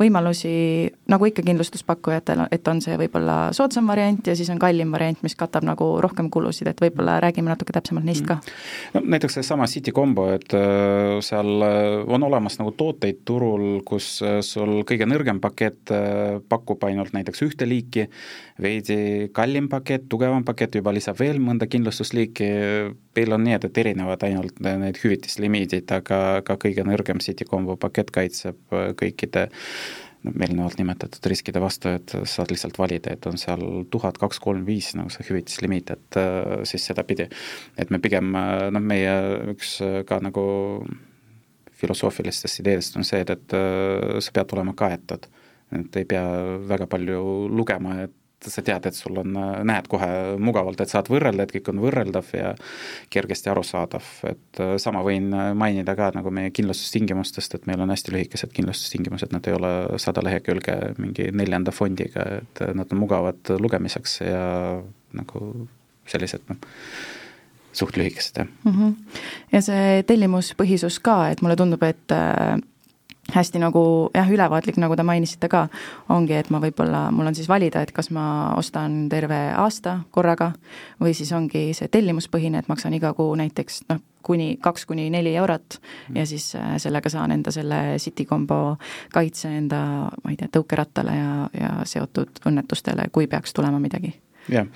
võimalusi, 0.00 0.52
nagu 1.08 1.28
ikka 1.28 1.44
kindlustuspakkujatel, 1.46 2.44
et 2.52 2.68
on 2.68 2.82
see 2.84 2.98
võib-olla 3.00 3.38
soodsam 3.56 3.88
variant 3.88 4.28
ja 4.28 4.36
siis 4.36 4.50
on 4.52 4.60
kallim 4.60 4.92
variant, 4.92 5.22
mis 5.24 5.36
katab 5.38 5.64
nagu 5.64 5.94
rohkem 6.04 6.28
kulusid, 6.30 6.68
et 6.68 6.84
võib-olla 6.84 7.18
räägime 7.24 7.48
natuke 7.52 7.72
täpsemalt 7.72 8.04
neist 8.04 8.28
ka. 8.28 8.38
no 8.94 9.04
näiteks 9.04 9.40
seesama 9.40 9.66
City 9.70 9.96
Combo, 9.96 10.28
et 10.34 10.52
seal 11.24 11.64
on 12.06 12.28
olemas 12.28 12.58
nagu 12.60 12.74
tooteid 12.76 13.24
turul, 13.24 13.80
kus 13.88 14.18
sul 14.44 14.82
kõige 14.88 15.08
nõrgem 15.08 15.40
pakett 15.40 15.92
pakub 16.52 16.84
ainult 16.84 17.16
näiteks 17.16 17.46
ühte 17.48 17.61
ühte 17.62 17.68
liiki, 17.68 18.08
veidi 18.62 19.30
kallim 19.34 19.68
pakett, 19.70 20.08
tugevam 20.10 20.44
pakett 20.44 20.74
juba 20.74 20.92
lisab 20.92 21.18
veel 21.20 21.40
mõnda 21.40 21.68
kindlustusliiki, 21.70 22.48
meil 23.16 23.32
on 23.32 23.44
nii, 23.46 23.56
et, 23.56 23.66
et 23.68 23.82
erinevad 23.84 24.22
ainult 24.26 24.58
need 24.60 24.98
hüvitislimiidid, 25.02 25.90
aga 25.92 26.42
ka 26.46 26.56
kõige 26.56 26.84
nõrgem 26.84 27.20
City 27.22 27.44
Combo 27.44 27.76
pakett 27.76 28.10
kaitseb 28.12 28.58
kõikide 28.98 29.48
noh, 30.22 30.34
eelnevalt 30.38 30.78
nimetatud 30.78 31.24
riskide 31.30 31.62
vastu, 31.62 31.94
et 31.98 32.14
saad 32.30 32.52
lihtsalt 32.52 32.78
valida, 32.78 33.14
et 33.14 33.26
on 33.26 33.38
seal 33.38 33.62
tuhat, 33.90 34.18
kaks, 34.18 34.38
kolm, 34.42 34.64
viis 34.66 34.92
nagu 34.98 35.10
see 35.10 35.26
hüvitislimiit, 35.30 35.94
et 35.94 36.20
äh, 36.20 36.62
siis 36.68 36.86
sedapidi. 36.86 37.28
et 37.78 37.90
me 37.90 38.02
pigem 38.02 38.34
noh, 38.34 38.82
meie 38.82 39.16
üks 39.54 39.80
ka 40.06 40.20
nagu 40.22 40.44
filosoofilistest 41.82 42.62
ideedest 42.62 42.96
on 42.96 43.06
see, 43.06 43.22
et, 43.24 43.30
et 43.34 43.56
äh, 43.58 44.20
sa 44.22 44.34
pead 44.34 44.54
olema 44.54 44.74
kaetud 44.78 45.26
et 45.78 45.96
ei 46.00 46.08
pea 46.08 46.24
väga 46.68 46.88
palju 46.90 47.22
lugema, 47.52 48.02
et 48.06 48.50
sa 48.50 48.62
tead, 48.64 48.86
et 48.88 48.96
sul 48.96 49.18
on, 49.20 49.36
näed 49.68 49.86
kohe 49.90 50.08
mugavalt, 50.42 50.80
et 50.82 50.90
saad 50.90 51.06
võrrelda, 51.12 51.44
et 51.44 51.52
kõik 51.54 51.68
on 51.70 51.82
võrreldav 51.82 52.32
ja 52.34 52.52
kergesti 53.12 53.52
arusaadav, 53.52 54.08
et 54.30 54.62
äh, 54.62 54.74
sama 54.82 55.04
võin 55.06 55.28
mainida 55.58 55.94
ka 55.98 56.10
nagu 56.16 56.32
meie 56.34 56.50
kindlustustingimustest, 56.54 57.54
et 57.54 57.68
meil 57.70 57.84
on 57.84 57.92
hästi 57.94 58.14
lühikesed 58.16 58.54
kindlustustingimused, 58.56 59.30
nad 59.34 59.46
ei 59.46 59.56
ole 59.58 59.72
sada 60.02 60.24
lehekülge 60.26 60.78
mingi 60.98 61.30
neljanda 61.30 61.74
fondiga, 61.74 62.26
et 62.42 62.64
nad 62.74 62.90
on 62.90 63.02
mugavad 63.04 63.54
lugemiseks 63.62 64.20
ja 64.26 64.44
nagu 65.16 65.52
sellised 66.10 66.48
noh, 66.50 66.58
suht 67.72 67.96
lühikesed, 67.96 68.42
jah 68.42 68.48
mm. 68.48 68.72
-hmm. 68.72 69.20
ja 69.52 69.62
see 69.64 70.02
tellimuspõhisus 70.08 70.98
ka, 71.00 71.30
et 71.30 71.42
mulle 71.42 71.56
tundub, 71.56 71.82
et 71.86 72.12
äh, 72.12 72.58
hästi 73.34 73.62
nagu 73.62 73.82
jah, 74.14 74.28
ülevaatlik, 74.30 74.78
nagu 74.80 74.96
te 74.96 75.04
mainisite 75.06 75.48
ka, 75.52 75.66
ongi, 76.12 76.36
et 76.38 76.50
ma 76.52 76.60
võib-olla, 76.62 77.06
mul 77.14 77.30
on 77.30 77.36
siis 77.36 77.48
valida, 77.50 77.82
et 77.82 77.92
kas 77.94 78.10
ma 78.14 78.24
ostan 78.58 79.06
terve 79.12 79.40
aasta 79.56 80.00
korraga 80.10 80.52
või 81.00 81.14
siis 81.16 81.32
ongi 81.36 81.70
see 81.76 81.90
tellimuspõhine, 81.92 82.62
et 82.62 82.70
maksan 82.72 82.94
iga 82.98 83.12
kuu 83.16 83.34
näiteks 83.38 83.82
noh, 83.90 84.02
kuni 84.22 84.56
kaks 84.62 84.86
kuni 84.86 85.08
neli 85.10 85.34
eurot 85.36 85.78
mm. 85.80 86.16
ja 86.16 86.26
siis 86.26 86.52
äh, 86.56 86.76
sellega 86.82 87.10
saan 87.10 87.34
enda 87.34 87.50
selle 87.50 87.98
City 87.98 88.24
Combo 88.24 88.76
kaitse 89.12 89.50
enda, 89.56 89.82
ma 90.24 90.34
ei 90.34 90.38
tea, 90.38 90.50
tõukerattale 90.52 91.16
ja, 91.16 91.32
ja 91.58 91.72
seotud 91.88 92.44
õnnetustele, 92.46 93.08
kui 93.12 93.26
peaks 93.26 93.54
tulema 93.56 93.82
midagi 93.82 94.14
jah, 94.48 94.66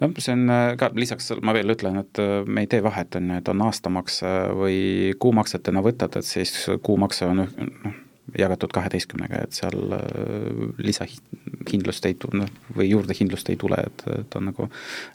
no 0.00 0.10
see 0.18 0.34
on 0.34 0.50
äh, 0.52 0.72
ka, 0.80 0.90
lisaks 0.94 1.30
ma 1.44 1.54
veel 1.56 1.72
ütlen, 1.76 2.00
et 2.02 2.20
äh, 2.22 2.40
me 2.46 2.64
ei 2.64 2.70
tee 2.70 2.82
vahet, 2.84 3.16
on 3.18 3.30
ju, 3.30 3.38
et 3.40 3.52
on 3.52 3.62
aastamakse 3.66 4.32
või 4.56 4.80
kuumaksetena 5.22 5.82
võtad, 5.84 6.18
et 6.18 6.28
siis 6.28 6.54
kuumakse 6.84 7.28
on 7.30 7.44
noh, 7.44 7.96
jagatud 8.38 8.72
kaheteistkümnega, 8.74 9.44
et 9.46 9.56
seal 9.56 9.96
äh, 9.96 10.64
lisahindlust 10.82 12.08
ei 12.10 12.16
tule, 12.20 12.42
noh, 12.44 12.72
või 12.76 12.90
juurdehindlust 12.90 13.52
ei 13.52 13.60
tule, 13.60 13.78
et, 13.86 14.06
et 14.18 14.38
on 14.38 14.50
nagu 14.50 14.68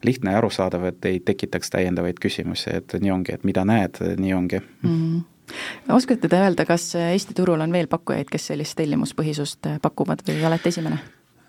lihtne 0.08 0.34
ja 0.36 0.41
arusaadav, 0.41 0.88
et 0.91 1.10
ei 1.12 1.20
tekitaks 1.25 1.74
täiendavaid 1.75 2.22
küsimusi, 2.22 2.72
et 2.81 2.98
nii 3.00 3.13
ongi, 3.13 3.38
et 3.38 3.48
mida 3.48 3.65
näed, 3.67 4.01
nii 4.17 4.34
ongi 4.38 4.63
mm. 4.63 4.96
-hmm 4.96 5.27
oskate 5.91 6.29
te 6.31 6.38
öelda, 6.39 6.63
kas 6.63 6.93
Eesti 6.96 7.34
turul 7.36 7.60
on 7.60 7.74
veel 7.75 7.89
pakkujaid, 7.91 8.29
kes 8.31 8.46
sellist 8.53 8.77
tellimuspõhisust 8.79 9.67
pakuvad 9.84 10.24
või 10.24 10.46
olete 10.48 10.72
esimene? 10.72 11.01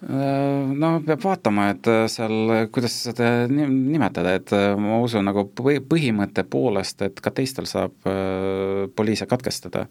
Äh, 0.02 0.70
no 0.74 0.96
peab 1.06 1.20
vaatama, 1.22 1.68
et 1.76 1.86
äh, 1.86 2.04
seal, 2.10 2.32
kuidas 2.74 2.96
seda 3.04 3.46
nimetada, 3.46 4.32
et 4.34 4.50
äh, 4.56 4.72
ma 4.74 4.98
usun 4.98 5.28
nagu 5.28 5.44
põhimõtte 5.54 6.42
poolest, 6.50 7.04
et 7.06 7.22
ka 7.22 7.30
teistel 7.30 7.68
saab 7.70 7.94
poliise 8.96 9.28
katkestada. 9.30 9.84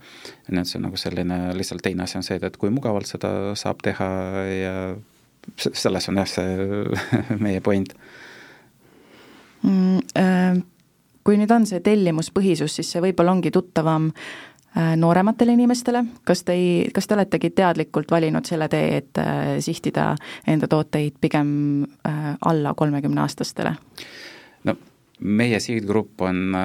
nii 0.50 0.60
et 0.60 0.68
see 0.68 0.82
on 0.82 0.90
nagu 0.90 1.00
selline, 1.00 1.40
lihtsalt 1.56 1.86
teine 1.86 2.04
asi 2.04 2.20
on 2.20 2.28
see, 2.28 2.42
et 2.44 2.60
kui 2.60 2.74
mugavalt 2.76 3.08
seda 3.08 3.56
saab 3.56 3.80
teha 3.88 4.10
ja 4.52 4.76
selles 5.62 6.10
on 6.12 6.20
jah, 6.20 6.28
see 6.28 6.84
meie 7.46 7.64
point 7.64 7.96
mm,. 9.64 10.68
Kui 11.22 11.38
nüüd 11.38 11.52
on 11.54 11.68
see 11.70 11.78
tellimuspõhisus, 11.86 12.74
siis 12.74 12.88
see 12.90 13.02
võib-olla 13.04 13.36
ongi 13.36 13.52
tuttavam 13.54 14.08
äh, 14.10 14.51
Äh, 14.51 14.51
noorematele 14.96 15.52
inimestele, 15.58 16.04
kas 16.24 16.46
te 16.48 16.56
ei, 16.56 16.90
kas 16.94 17.08
te 17.08 17.16
oletegi 17.18 17.50
teadlikult 17.56 18.12
valinud 18.12 18.48
selle 18.48 18.70
tee, 18.72 19.02
et 19.02 19.20
äh, 19.20 19.58
sihtida 19.60 20.14
enda 20.48 20.70
tooteid 20.72 21.18
pigem 21.22 21.50
äh, 22.08 22.32
alla 22.46 22.74
kolmekümneaastastele? 22.78 23.76
no 24.64 24.78
meie 25.20 25.60
sihtgrupp 25.60 26.22
on 26.22 26.56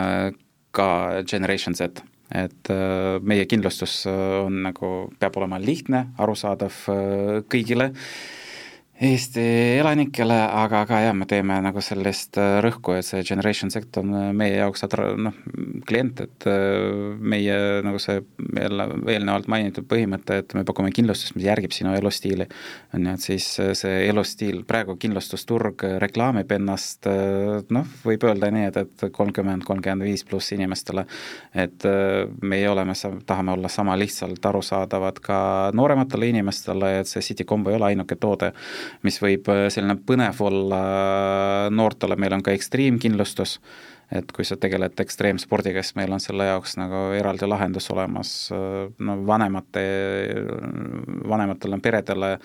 ka 0.76 0.88
Generation 1.26 1.74
Z, 1.74 2.02
et 2.34 2.70
meie 3.22 3.46
kindlustus 3.48 4.04
on 4.06 4.62
nagu, 4.66 4.90
peab 5.18 5.36
olema 5.40 5.58
lihtne, 5.62 6.06
arusaadav 6.18 6.82
kõigile 7.50 7.92
Eesti 8.96 9.42
elanikele, 9.76 10.36
aga 10.56 10.78
ka 10.88 11.02
jah, 11.04 11.12
me 11.12 11.26
teeme 11.28 11.58
nagu 11.60 11.82
sellist 11.84 12.38
äh, 12.40 12.62
rõhku, 12.64 12.94
et 12.96 13.04
see 13.04 13.20
generation 13.28 13.68
sect 13.68 13.98
on 14.00 14.14
äh, 14.16 14.28
meie 14.32 14.54
jaoks 14.56 14.86
atra-, 14.86 15.10
noh, 15.20 15.34
klient, 15.84 16.22
et 16.24 16.46
äh, 16.48 17.12
meie 17.20 17.58
nagu 17.84 18.00
see 18.00 18.22
jälle 18.56 18.86
eelnevalt 19.12 19.50
mainitud 19.52 19.84
põhimõte, 19.90 20.38
et 20.40 20.54
me 20.56 20.64
pakume 20.64 20.88
kindlustust, 20.96 21.34
mis 21.36 21.44
järgib 21.44 21.76
sinu 21.76 21.92
elustiili, 21.92 22.46
on 22.96 23.04
ju, 23.04 23.12
et 23.18 23.26
siis 23.26 23.50
see 23.76 23.98
elustiil, 24.06 24.62
praegu 24.64 24.96
kindlustusturg 25.02 25.84
reklaamib 26.00 26.56
ennast 26.56 27.04
noh, 27.76 27.92
võib 28.00 28.24
öelda 28.24 28.48
nii, 28.48 28.70
et, 28.70 28.80
et 28.80 29.06
kolmkümmend, 29.12 29.68
kolmkümmend 29.68 30.08
viis 30.08 30.24
pluss 30.24 30.56
inimestele, 30.56 31.04
et 31.52 31.84
meie 32.40 32.72
oleme, 32.72 32.96
tahame 33.28 33.58
olla 33.58 33.68
sama 33.68 34.00
lihtsalt 34.00 34.48
arusaadavad 34.48 35.20
ka 35.20 35.38
noorematele 35.76 36.32
inimestele, 36.32 36.96
et 37.02 37.12
see 37.12 37.28
City 37.28 37.44
Combo 37.44 37.74
ei 37.74 37.76
ole 37.76 37.92
ainuke 37.92 38.16
toode, 38.16 38.54
mis 39.06 39.18
võib 39.22 39.48
äh, 39.52 39.66
selline 39.72 39.98
põnev 40.06 40.40
olla 40.46 40.80
noortele, 41.72 42.18
meil 42.20 42.36
on 42.36 42.44
ka 42.46 42.54
ekstreemkindlustus, 42.56 43.58
et 44.14 44.30
kui 44.32 44.46
sa 44.46 44.58
tegeled 44.60 44.98
ekstreemspordiga, 45.02 45.82
siis 45.82 45.96
meil 45.98 46.12
on 46.14 46.22
selle 46.22 46.46
jaoks 46.46 46.76
nagu 46.78 47.08
eraldi 47.18 47.48
lahendus 47.48 47.90
olemas, 47.90 48.32
no 48.52 49.16
vanemate, 49.26 49.86
vanematele 51.26 51.80
peredele 51.82 52.36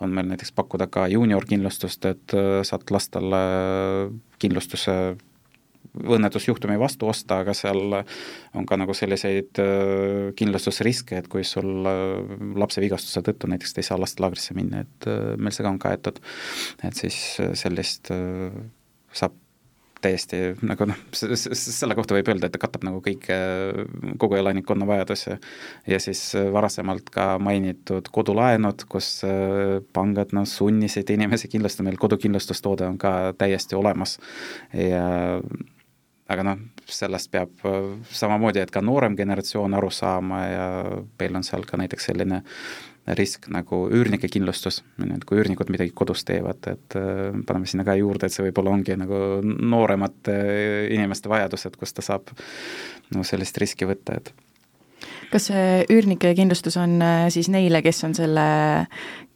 on 0.00 0.14
meil 0.16 0.30
näiteks 0.30 0.54
pakkuda 0.56 0.88
ka 0.92 1.06
juuniorkindlustust, 1.12 2.08
et 2.08 2.36
äh, 2.36 2.60
saad 2.66 2.88
lastele 2.94 3.42
kindlustuse 4.40 4.96
õnnetusjuhtumi 5.98 6.78
vastu 6.80 7.08
osta, 7.10 7.40
aga 7.42 7.54
seal 7.56 7.96
on 8.54 8.66
ka 8.68 8.78
nagu 8.78 8.94
selliseid 8.96 9.60
äh, 9.62 10.30
kindlustusriske, 10.38 11.18
et 11.18 11.28
kui 11.30 11.44
sul 11.46 11.86
äh, 11.88 12.16
lapse 12.60 12.82
vigastuse 12.82 13.24
tõttu 13.26 13.50
näiteks 13.50 13.74
te 13.74 13.82
ei 13.82 13.90
saa 13.90 14.00
lastelaagrisse 14.00 14.56
minna, 14.58 14.84
et 14.86 15.10
äh, 15.10 15.34
meil 15.36 15.54
see 15.54 15.66
ka 15.66 15.72
on 15.72 15.82
kaetud. 15.82 16.20
et 16.86 16.96
siis 16.96 17.16
sellist 17.58 18.12
saab 19.12 19.34
täiesti 20.00 20.38
nagu 20.64 20.86
noh, 20.88 21.00
selle 21.12 21.96
kohta 21.98 22.14
võib 22.16 22.30
öelda, 22.32 22.48
et 22.48 22.54
ta 22.54 22.60
katab 22.62 22.86
nagu 22.86 23.02
kõike, 23.04 23.36
kogu 24.22 24.38
elanikkonna 24.38 24.86
vajadusi. 24.88 25.36
ja 25.90 25.98
siis 26.00 26.22
varasemalt 26.54 27.10
ka 27.12 27.34
mainitud 27.42 28.08
kodulaenud, 28.12 28.86
kus 28.88 29.10
pangad 29.92 30.32
noh, 30.36 30.48
sunnisid 30.48 31.12
inimesi 31.12 31.52
kindlustama, 31.52 31.90
meil 31.90 32.00
kodukindlustustoode 32.00 32.88
on 32.88 32.96
ka 33.02 33.34
täiesti 33.36 33.76
olemas 33.76 34.16
ja 34.72 35.04
aga 36.30 36.44
noh, 36.46 36.60
sellest 36.90 37.30
peab 37.32 37.64
äh, 37.66 37.80
samamoodi, 38.14 38.62
et 38.62 38.70
ka 38.74 38.82
noorem 38.84 39.16
generatsioon 39.18 39.74
aru 39.78 39.90
saama 39.94 40.40
ja 40.46 40.68
meil 41.20 41.38
on 41.38 41.46
seal 41.46 41.66
ka 41.68 41.80
näiteks 41.80 42.10
selline 42.10 42.42
risk 43.16 43.48
nagu 43.50 43.86
üürnike 43.90 44.28
kindlustus, 44.30 44.82
et 45.02 45.24
kui 45.26 45.40
üürnikud 45.40 45.70
midagi 45.72 45.94
kodus 45.96 46.22
teevad, 46.28 46.60
et 46.70 46.98
äh, 46.98 47.32
paneme 47.46 47.66
sinna 47.70 47.86
ka 47.88 47.96
juurde, 47.98 48.28
et 48.28 48.34
see 48.34 48.44
võib-olla 48.46 48.74
ongi 48.76 48.96
nagu 49.00 49.40
nooremate 49.42 50.36
inimeste 50.92 51.32
vajadused, 51.32 51.80
kus 51.80 51.96
ta 51.96 52.04
saab 52.06 52.30
nagu 53.10 53.26
sellist 53.26 53.58
riski 53.58 53.88
võtta, 53.88 54.20
et 54.20 54.32
kas 55.32 55.48
see 55.50 55.66
üürnike 55.90 56.34
kindlustus 56.38 56.78
on 56.80 57.00
äh, 57.02 57.26
siis 57.34 57.50
neile, 57.50 57.82
kes 57.82 58.04
on 58.06 58.14
selle, 58.18 58.46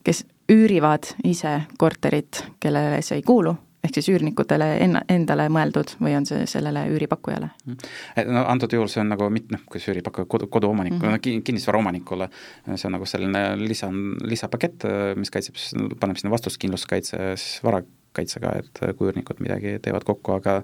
kes 0.06 0.24
üürivad 0.52 1.14
ise 1.24 1.62
korterit, 1.80 2.44
kellele 2.62 3.00
see 3.02 3.22
ei 3.22 3.26
kuulu 3.26 3.56
ehk 3.84 3.98
siis 3.98 4.08
üürnikutele 4.12 4.68
enna, 4.84 5.02
endale 5.12 5.48
mõeldud 5.52 5.96
või 6.02 6.16
on 6.18 6.26
see 6.28 6.46
sellele 6.50 6.86
üüripakkujale? 6.92 7.50
Mm. 7.66 7.90
no 8.32 8.44
antud 8.50 8.72
juhul 8.76 8.90
see 8.90 9.02
on 9.04 9.12
nagu 9.12 9.28
mitte 9.32 9.56
noh, 9.56 9.64
kus 9.70 9.88
üüripakkuja, 9.92 10.28
kodu, 10.30 10.48
koduomanik 10.52 10.96
mm, 10.96 11.18
-hmm. 11.18 11.42
kinnisvara 11.44 11.80
omanikule, 11.80 12.30
see 12.74 12.88
on 12.88 12.96
nagu 12.98 13.08
selline 13.08 13.44
lisa, 13.60 13.90
lisapakett, 14.24 14.88
mis 15.20 15.32
kaitseb, 15.34 15.60
paneb 16.00 16.20
sinna 16.20 16.32
vastuskindlustuskaitse 16.34 17.20
siis 17.36 17.60
varakaitsega, 17.64 18.52
et 18.60 18.80
kui 18.96 19.10
üürnikud 19.10 19.40
midagi 19.44 19.76
teevad 19.82 20.06
kokku, 20.06 20.36
aga 20.38 20.60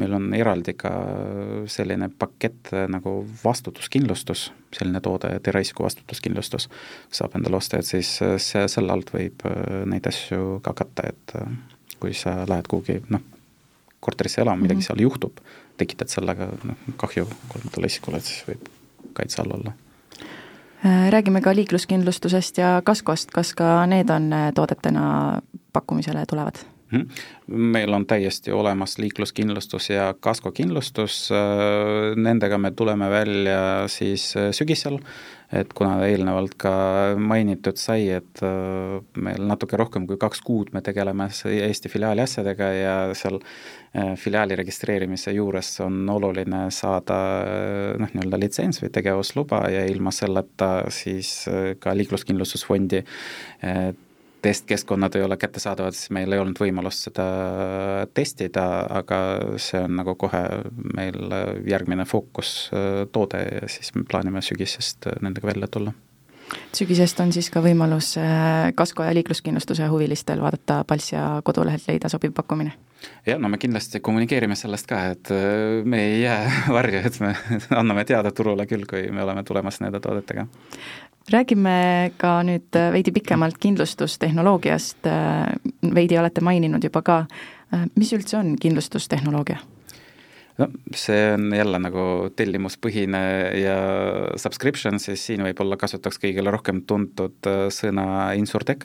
meil 0.00 0.14
on 0.16 0.30
eraldi 0.36 0.74
ka 0.78 0.92
selline 1.70 2.08
pakett 2.18 2.72
nagu 2.92 3.18
vastutuskindlustus, 3.44 4.48
selline 4.72 5.02
toode, 5.04 5.34
Teraisku 5.44 5.84
vastutuskindlustus, 5.84 6.68
saab 7.12 7.36
endale 7.36 7.60
osta, 7.60 7.82
et 7.82 7.88
siis 7.88 8.16
see, 8.18 8.64
selle 8.68 8.94
alt 8.94 9.12
võib 9.14 9.44
neid 9.90 10.08
asju 10.08 10.60
ka 10.64 10.76
katta, 10.82 11.12
et 11.12 11.36
kui 12.02 12.14
sa 12.18 12.42
lähed 12.48 12.66
kuhugi 12.70 12.98
noh, 13.14 13.22
korterisse 14.02 14.42
elama, 14.42 14.62
midagi 14.62 14.80
mm 14.80 14.82
-hmm. 14.82 14.86
seal 14.86 15.04
juhtub, 15.06 15.38
tekitad 15.78 16.10
sellega 16.10 16.50
noh, 16.64 16.76
kahju 16.96 17.28
kolmandale 17.48 17.86
isikule, 17.86 18.18
et 18.18 18.24
siis 18.24 18.42
võib 18.48 18.68
kaitse 19.14 19.42
all 19.42 19.54
olla. 19.54 19.72
Äh, 20.84 21.10
räägime 21.14 21.40
ka 21.40 21.54
liikluskindlustusest 21.54 22.58
ja 22.58 22.82
kaskost, 22.84 23.30
kas 23.30 23.54
ka 23.54 23.86
need 23.86 24.10
on 24.10 24.32
äh, 24.32 24.52
toodetena 24.54 25.40
pakkumisele 25.72 26.26
tulevad? 26.26 26.58
Mhm. 26.92 27.06
meil 27.72 27.92
on 27.92 28.06
täiesti 28.06 28.52
olemas 28.52 28.98
liikluskindlustus 28.98 29.90
ja 29.90 30.14
kaskokindlustus, 30.20 31.30
nendega 32.16 32.58
me 32.58 32.70
tuleme 32.70 33.10
välja 33.10 33.88
siis 33.88 34.34
sügisel 34.52 34.98
et 35.52 35.72
kuna 35.76 35.98
eelnevalt 36.06 36.54
ka 36.60 36.72
mainitud 37.20 37.76
sai, 37.80 38.06
et 38.16 38.40
äh, 38.44 38.96
meil 39.20 39.44
natuke 39.48 39.76
rohkem 39.80 40.06
kui 40.08 40.18
kaks 40.20 40.40
kuud 40.44 40.72
me 40.72 40.80
tegeleme 40.84 41.28
Eesti 41.52 41.90
filiaali 41.92 42.24
asjadega 42.24 42.68
ja 42.72 42.94
seal 43.18 43.36
äh, 43.42 44.14
filiaali 44.20 44.56
registreerimise 44.58 45.34
juures 45.36 45.74
on 45.84 46.00
oluline 46.14 46.64
saada 46.72 47.18
äh, 47.42 47.82
noh, 48.00 48.14
nii-öelda 48.14 48.40
litsents 48.40 48.80
või 48.82 48.92
tegevusluba 48.94 49.66
ja 49.72 49.84
ilma 49.90 50.14
selleta 50.14 50.72
siis 50.92 51.34
ka 51.82 51.92
liikluskindlustusfondi 51.96 53.02
testkeskkonnad 54.42 55.14
ei 55.16 55.22
ole 55.22 55.36
kättesaadavad, 55.40 55.96
siis 55.96 56.10
meil 56.14 56.32
ei 56.32 56.42
olnud 56.42 56.58
võimalust 56.58 57.08
seda 57.08 57.26
testida, 58.14 58.64
aga 59.02 59.18
see 59.62 59.82
on 59.82 59.98
nagu 60.00 60.16
kohe 60.18 60.42
meil 60.96 61.36
järgmine 61.68 62.06
fookustoode 62.08 63.44
ja 63.46 63.68
siis 63.70 63.94
me 63.94 64.06
plaanime 64.08 64.42
sügisest 64.42 65.10
nendega 65.22 65.52
välja 65.54 65.70
tulla 65.70 65.94
sügisest 66.76 67.20
on 67.20 67.32
siis 67.32 67.48
ka 67.52 67.62
võimalus 67.64 68.14
äh, 68.20 68.70
kasko 68.76 69.04
ja 69.06 69.12
liikluskindlustuse 69.16 69.86
huvilistel 69.92 70.40
vaadata 70.42 70.82
Palssia 70.88 71.26
kodulehelt 71.44 71.86
leida 71.88 72.10
sobiv 72.12 72.34
pakkumine? 72.36 72.74
jah, 73.26 73.38
no 73.40 73.48
me 73.50 73.58
kindlasti 73.58 74.00
kommunikeerime 74.00 74.56
sellest 74.58 74.86
ka, 74.90 75.00
et 75.14 75.32
äh, 75.34 75.82
me 75.84 76.02
ei 76.06 76.20
jää 76.22 76.42
varju, 76.76 77.02
et 77.06 77.20
me 77.24 77.34
anname 77.70 78.04
teada 78.08 78.32
turule 78.34 78.66
küll, 78.70 78.86
kui 78.88 79.08
me 79.10 79.24
oleme 79.24 79.44
tulemas 79.48 79.80
nende 79.84 80.00
toodetega 80.00 80.46
räägime 81.30 82.12
ka 82.18 82.40
nüüd 82.46 82.78
veidi 82.94 83.12
pikemalt 83.14 83.58
kindlustustehnoloogiast, 83.62 85.06
veidi 85.94 86.18
olete 86.18 86.42
maininud 86.44 86.82
juba 86.84 87.02
ka, 87.06 87.18
mis 87.94 88.12
üldse 88.16 88.40
on 88.40 88.56
kindlustustehnoloogia? 88.60 89.60
no 90.58 90.68
see 90.94 91.32
on 91.34 91.46
jälle 91.56 91.78
nagu 91.80 92.02
tellimuspõhine 92.36 93.22
ja 93.56 93.76
subscription, 94.40 95.00
siis 95.00 95.24
siin 95.26 95.44
võib-olla 95.46 95.78
kasutaks 95.80 96.20
kõigile 96.22 96.52
rohkem 96.52 96.82
tuntud 96.88 97.48
sõna 97.72 98.34
insurtech, 98.38 98.84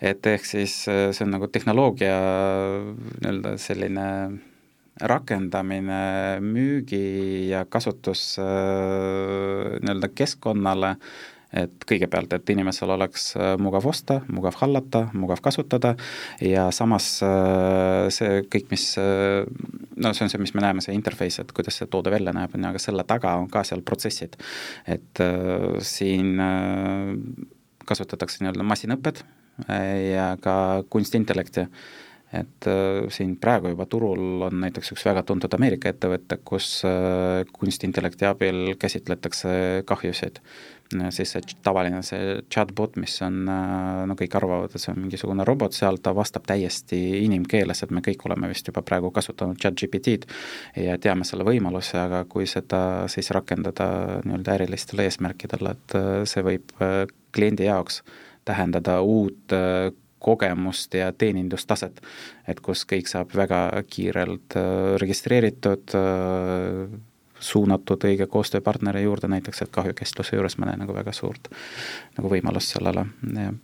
et 0.00 0.26
ehk 0.26 0.44
siis 0.48 0.74
see 0.86 1.24
on 1.24 1.32
nagu 1.36 1.48
tehnoloogia 1.52 2.16
nii-öelda 3.22 3.54
selline 3.62 4.08
rakendamine 4.96 6.02
müügi 6.40 7.48
ja 7.50 7.64
kasutus 7.68 8.34
nii-öelda 8.40 10.12
keskkonnale 10.16 10.96
et 11.56 11.86
kõigepealt, 11.88 12.32
et 12.36 12.52
inimesel 12.52 12.92
oleks 12.94 13.28
äh, 13.38 13.54
mugav 13.62 13.86
osta, 13.88 14.20
mugav 14.32 14.58
hallata, 14.60 15.06
mugav 15.16 15.40
kasutada 15.44 15.94
ja 16.42 16.68
samas 16.74 17.08
äh, 17.24 18.08
see 18.14 18.42
kõik, 18.52 18.68
mis, 18.72 18.88
äh, 19.00 19.44
no 19.96 20.12
see 20.16 20.26
on 20.26 20.32
see, 20.32 20.42
mis 20.42 20.54
me 20.56 20.64
näeme, 20.64 20.84
see 20.84 20.96
interface, 20.96 21.42
et 21.42 21.54
kuidas 21.56 21.78
see 21.80 21.90
toode 21.92 22.12
välja 22.14 22.34
näeb, 22.36 22.54
on 22.56 22.66
ju, 22.66 22.72
aga 22.74 22.82
selle 22.82 23.06
taga 23.08 23.36
on 23.40 23.48
ka 23.52 23.64
seal 23.66 23.84
protsessid. 23.86 24.36
et 24.86 25.22
siin 25.84 26.36
kasutatakse 27.86 28.42
nii-öelda 28.42 28.66
masinõpped 28.66 29.22
ja 29.66 30.32
ka 30.42 30.56
kunstintellekti 30.92 31.66
et 32.34 32.66
äh, 32.66 33.06
siin 33.12 33.36
praegu 33.40 33.70
juba 33.70 33.86
turul 33.90 34.46
on 34.48 34.60
näiteks 34.64 34.92
üks 34.94 35.04
väga 35.06 35.22
tuntud 35.26 35.52
Ameerika 35.54 35.90
ettevõte, 35.92 36.40
kus 36.46 36.80
äh, 36.88 37.44
kunstintellekti 37.54 38.26
abil 38.28 38.74
käsitletakse 38.80 39.84
kahjusid. 39.86 40.40
Siis 41.14 41.32
see 41.34 41.56
tavaline, 41.66 42.02
see 42.06 42.36
chatbot, 42.52 42.96
mis 43.00 43.14
on, 43.26 43.42
äh, 43.50 44.04
no 44.06 44.16
kõik 44.18 44.36
arvavad, 44.38 44.74
et 44.74 44.82
see 44.82 44.92
on 44.92 45.00
mingisugune 45.02 45.46
robot 45.48 45.74
seal, 45.76 45.98
ta 46.02 46.14
vastab 46.16 46.46
täiesti 46.48 47.00
inimkeeles, 47.24 47.82
et 47.82 47.94
me 47.94 48.04
kõik 48.04 48.26
oleme 48.28 48.50
vist 48.52 48.70
juba 48.70 48.84
praegu 48.86 49.10
kasutanud 49.14 49.58
chat-GPT-d 49.62 50.30
ja 50.86 50.96
teame 51.02 51.26
selle 51.28 51.46
võimaluse, 51.48 51.98
aga 52.00 52.24
kui 52.30 52.46
seda 52.50 52.80
siis 53.12 53.30
rakendada 53.34 54.22
nii-öelda 54.24 54.56
ärilistel 54.58 55.04
eesmärkidel, 55.06 55.72
et 55.74 56.00
see 56.30 56.46
võib 56.46 56.72
kliendi 57.34 57.66
jaoks 57.66 58.02
tähendada 58.46 59.00
uut 59.02 59.54
kogemust 60.26 60.94
ja 60.94 61.12
teenindustaset, 61.12 62.00
et 62.48 62.60
kus 62.64 62.84
kõik 62.88 63.10
saab 63.10 63.34
väga 63.36 63.60
kiirelt 63.90 64.56
äh, 64.58 64.96
registreeritud, 65.02 65.94
äh, 65.94 66.96
suunatud 67.40 68.06
õige 68.08 68.26
koostööpartneri 68.30 69.02
juurde 69.04 69.28
näiteks, 69.28 69.62
et 69.62 69.74
kahjukestluse 69.74 70.36
juures 70.36 70.56
ma 70.58 70.70
näen 70.70 70.82
nagu 70.84 70.94
väga 70.96 71.12
suurt 71.16 71.50
nagu 72.16 72.32
võimalust 72.32 72.76
sellele, 72.76 73.06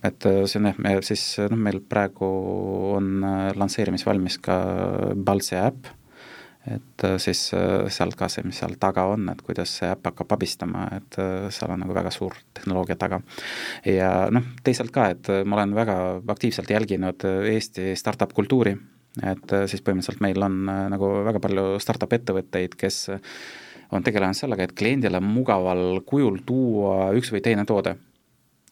et 0.05 0.29
äh, 0.29 0.43
see 0.45 0.61
on 0.61 0.71
jah, 0.71 0.79
me 0.83 0.99
siis 1.07 1.25
noh, 1.49 1.59
meil 1.69 1.81
praegu 1.81 2.29
on 2.99 3.27
lansseerimisvalmis 3.57 4.39
ka 4.43 4.61
Balsi 5.17 5.59
äpp. 5.61 5.91
Et 6.67 7.05
äh, 7.05 7.17
siis 7.19 7.51
äh, 7.55 7.89
sealt 7.91 8.15
ka 8.15 8.29
see, 8.31 8.45
mis 8.47 8.61
seal 8.63 8.77
taga 8.81 9.09
on, 9.11 9.27
et 9.33 9.41
kuidas 9.43 9.73
see 9.81 9.89
äpp 9.91 10.13
hakkab 10.13 10.37
abistama, 10.37 10.85
et 10.95 11.19
äh, 11.19 11.49
seal 11.51 11.73
on 11.75 11.83
nagu 11.83 11.95
väga 11.97 12.13
suur 12.15 12.37
tehnoloogia 12.55 12.95
taga. 13.01 13.19
ja 13.89 14.13
noh, 14.31 14.47
teisalt 14.63 14.95
ka, 14.95 15.09
et 15.11 15.31
ma 15.43 15.59
olen 15.59 15.75
väga 15.75 15.97
aktiivselt 16.37 16.71
jälginud 16.71 17.27
Eesti 17.51 17.97
startup 17.99 18.31
kultuuri, 18.37 18.77
et 19.27 19.57
siis 19.67 19.83
põhimõtteliselt 19.83 20.23
meil 20.23 20.39
on 20.47 20.63
nagu 20.95 21.11
väga 21.27 21.43
palju 21.43 21.67
startup 21.83 22.15
ettevõtteid, 22.15 22.79
kes 22.79 23.09
on 23.93 24.05
tegelenud 24.05 24.37
sellega, 24.37 24.67
et 24.67 24.75
kliendile 24.79 25.21
mugaval 25.25 26.01
kujul 26.09 26.41
tuua 26.47 27.13
üks 27.17 27.33
või 27.35 27.45
teine 27.45 27.67
toode. 27.69 27.97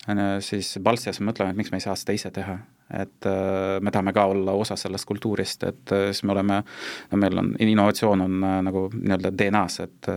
Ju, 0.09 0.27
siis 0.41 0.79
Baltsias 0.83 1.21
mõtleme, 1.21 1.53
et 1.53 1.59
miks 1.61 1.71
me 1.71 1.77
ei 1.77 1.85
saa 1.85 1.95
seda 1.99 2.15
ise 2.17 2.31
teha, 2.33 2.55
et 2.97 3.27
äh, 3.29 3.77
me 3.85 3.93
tahame 3.93 4.15
ka 4.17 4.25
olla 4.33 4.55
osa 4.57 4.75
sellest 4.81 5.05
kultuurist, 5.07 5.67
et 5.69 5.93
äh, 5.93 6.07
siis 6.09 6.25
me 6.25 6.33
oleme, 6.33 6.63
no 7.11 7.19
meil 7.21 7.37
on, 7.39 7.51
innovatsioon 7.61 8.25
on 8.25 8.39
äh, 8.49 8.55
nagu 8.65 8.87
nii-öelda 8.95 9.33
DNA-s, 9.37 9.85
et 9.85 10.09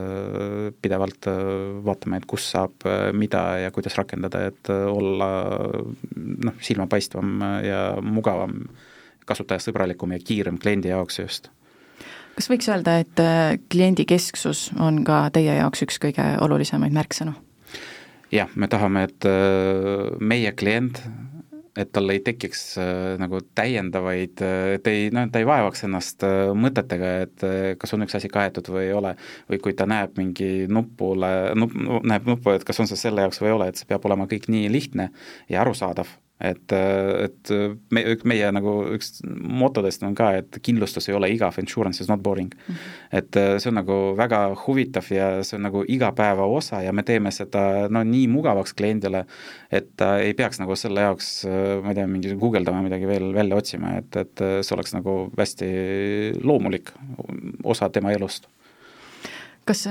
pidevalt 0.82 1.28
vaatame, 1.86 2.22
et 2.22 2.28
kus 2.32 2.48
saab 2.56 2.88
mida 3.20 3.44
ja 3.66 3.74
kuidas 3.76 4.00
rakendada, 4.00 4.46
et 4.48 4.72
olla 4.72 5.30
noh, 6.16 6.56
silmapaistvam 6.64 7.44
ja 7.68 7.84
mugavam, 8.02 8.64
kasutajasõbralikum 9.28 10.16
ja 10.16 10.24
kiirem 10.24 10.58
kliendi 10.64 10.96
jaoks 10.96 11.20
just 11.20 11.52
kas 12.36 12.50
võiks 12.52 12.70
öelda, 12.72 12.98
et 13.04 13.24
kliendikesksus 13.72 14.72
on 14.82 15.04
ka 15.08 15.26
teie 15.34 15.58
jaoks 15.60 15.86
üks 15.86 16.00
kõige 16.02 16.26
olulisemaid 16.42 16.96
märksõnu? 16.96 17.36
jah, 18.34 18.50
me 18.56 18.68
tahame, 18.68 19.06
et 19.10 19.28
meie 20.20 20.52
klient 20.58 21.04
et 21.78 21.90
tal 21.94 22.12
ei 22.14 22.22
tekiks 22.24 22.62
äh, 22.82 23.16
nagu 23.22 23.42
täiendavaid 23.58 24.42
äh,, 24.46 24.76
et 24.78 24.90
ei, 24.90 25.08
noh, 25.14 25.26
ta 25.34 25.42
ei 25.42 25.48
vaevaks 25.50 25.86
ennast 25.88 26.26
äh, 26.28 26.52
mõtetega, 26.58 27.14
et 27.26 27.46
äh, 27.48 27.70
kas 27.82 27.96
on 27.96 28.06
üks 28.06 28.18
asi 28.20 28.30
kaetud 28.32 28.70
või 28.74 28.88
ei 28.88 28.98
ole, 28.98 29.16
või 29.50 29.62
kui 29.64 29.78
ta 29.78 29.88
näeb 29.90 30.18
mingi 30.20 30.68
nupule, 30.70 31.32
nupp, 31.58 31.78
näeb 32.06 32.30
nuppu, 32.30 32.54
et 32.54 32.66
kas 32.68 32.84
on 32.84 32.90
see 32.90 33.00
selle 33.00 33.26
jaoks 33.26 33.42
või 33.42 33.52
ei 33.52 33.58
ole, 33.58 33.72
et 33.72 33.82
see 33.82 33.90
peab 33.90 34.06
olema 34.10 34.30
kõik 34.30 34.50
nii 34.54 34.70
lihtne 34.74 35.10
ja 35.50 35.64
arusaadav 35.66 36.14
et, 36.44 36.74
et 36.74 37.52
me, 37.96 38.04
meie 38.28 38.50
nagu 38.56 38.74
üks 38.96 39.22
motodest 39.24 40.04
on 40.04 40.16
ka, 40.18 40.30
et 40.42 40.60
kindlustus 40.64 41.08
ei 41.10 41.16
ole 41.18 41.30
igav, 41.34 41.56
insurance 41.62 42.04
is 42.04 42.10
not 42.12 42.22
boring 42.24 42.52
mm. 42.54 42.74
-hmm. 42.74 43.18
et 43.20 43.36
äh, 43.40 43.58
see 43.60 43.72
on 43.72 43.80
nagu 43.80 43.98
väga 44.18 44.42
huvitav 44.66 45.08
ja 45.12 45.44
see 45.44 45.58
on 45.58 45.64
nagu 45.70 45.84
igapäeva 45.88 46.46
osa 46.46 46.82
ja 46.82 46.94
me 46.94 47.04
teeme 47.04 47.32
seda 47.32 47.88
no 47.90 48.04
nii 48.04 48.28
mugavaks 48.28 48.74
kliendile, 48.74 49.26
et 49.72 49.90
ta 49.98 50.18
ei 50.20 50.34
peaks 50.34 50.60
nagu 50.60 50.76
selle 50.76 51.02
jaoks, 51.02 51.46
äh, 51.46 51.84
ma 51.84 51.90
ei 51.90 51.96
tea, 51.96 52.08
mingi 52.08 52.36
guugeldama 52.36 52.82
midagi 52.82 53.08
veel 53.08 53.34
välja 53.34 53.56
otsima, 53.56 53.98
et, 53.98 54.16
et 54.16 54.42
äh, 54.42 54.60
see 54.62 54.76
oleks 54.76 54.94
nagu 54.94 55.32
hästi 55.38 55.70
loomulik 56.44 56.92
osa 57.64 57.90
tema 57.90 58.12
elust. 58.12 58.48
kas 59.66 59.88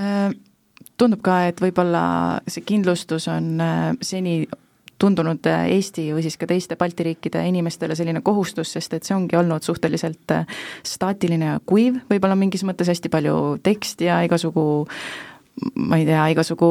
tundub 0.96 1.22
ka, 1.22 1.46
et 1.48 1.60
võib-olla 1.60 2.40
see 2.46 2.64
kindlustus 2.66 3.28
on 3.28 3.56
seni 4.00 4.46
tundunud 5.02 5.50
äh, 5.50 5.66
Eesti 5.76 6.08
või 6.14 6.22
siis 6.24 6.38
ka 6.38 6.46
teiste 6.50 6.78
Balti 6.78 7.06
riikide 7.08 7.42
inimestele 7.48 7.96
selline 7.98 8.22
kohustus, 8.24 8.72
sest 8.76 8.94
et 8.94 9.08
see 9.08 9.16
ongi 9.16 9.38
olnud 9.38 9.64
suhteliselt 9.66 10.34
äh, 10.34 10.46
staatiline 10.86 11.52
ja 11.52 11.58
kuiv, 11.66 11.98
võib-olla 12.10 12.38
mingis 12.38 12.64
mõttes 12.68 12.90
hästi 12.92 13.10
palju 13.12 13.36
teksti 13.66 14.10
ja 14.10 14.22
igasugu 14.26 14.64
ma 15.74 15.98
ei 16.00 16.06
tea, 16.08 16.26
igasugu 16.32 16.68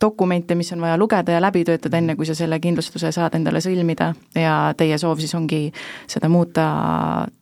dokumente, 0.00 0.54
mis 0.58 0.72
on 0.72 0.80
vaja 0.80 0.96
lugeda 0.98 1.32
ja 1.32 1.42
läbi 1.42 1.64
töötada, 1.64 1.98
enne 2.00 2.16
kui 2.16 2.26
sa 2.26 2.34
selle 2.36 2.58
kindlustuse 2.60 3.12
saad 3.14 3.36
endale 3.38 3.60
sõlmida 3.64 4.12
ja 4.36 4.54
teie 4.76 4.98
soov 5.00 5.20
siis 5.22 5.34
ongi 5.38 5.68
seda 6.08 6.30
muuta 6.32 6.68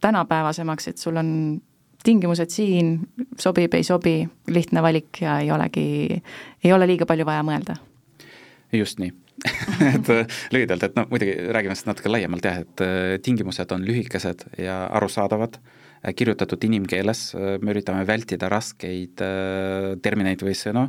tänapäevasemaks, 0.04 0.88
et 0.92 1.02
sul 1.02 1.20
on 1.20 1.30
tingimused 2.06 2.52
siin, 2.54 2.98
sobib, 3.40 3.74
ei 3.74 3.86
sobi, 3.86 4.18
lihtne 4.52 4.82
valik 4.82 5.22
ja 5.22 5.40
ei 5.42 5.50
olegi, 5.50 5.86
ei 6.64 6.74
ole 6.74 6.86
liiga 6.90 7.06
palju 7.06 7.26
vaja 7.26 7.46
mõelda. 7.46 7.78
just 8.72 8.98
nii 9.02 9.25
et 9.94 10.08
äh, 10.12 10.38
lühidalt, 10.54 10.84
et 10.86 10.94
noh, 10.96 11.08
muidugi 11.10 11.34
räägime 11.52 11.74
sellest 11.74 11.90
natuke 11.90 12.12
laiemalt 12.12 12.46
jah, 12.46 12.62
et 12.64 12.82
äh, 12.84 13.16
tingimused 13.24 13.72
on 13.74 13.84
lühikesed 13.84 14.46
ja 14.62 14.78
arusaadavad, 14.96 15.58
äh, 15.60 16.14
kirjutatud 16.16 16.64
inimkeeles, 16.68 17.22
me 17.60 17.74
üritame 17.74 18.06
vältida 18.08 18.48
raskeid 18.52 19.20
termineid 20.02 20.42
või 20.46 20.56
sõnu 20.56 20.86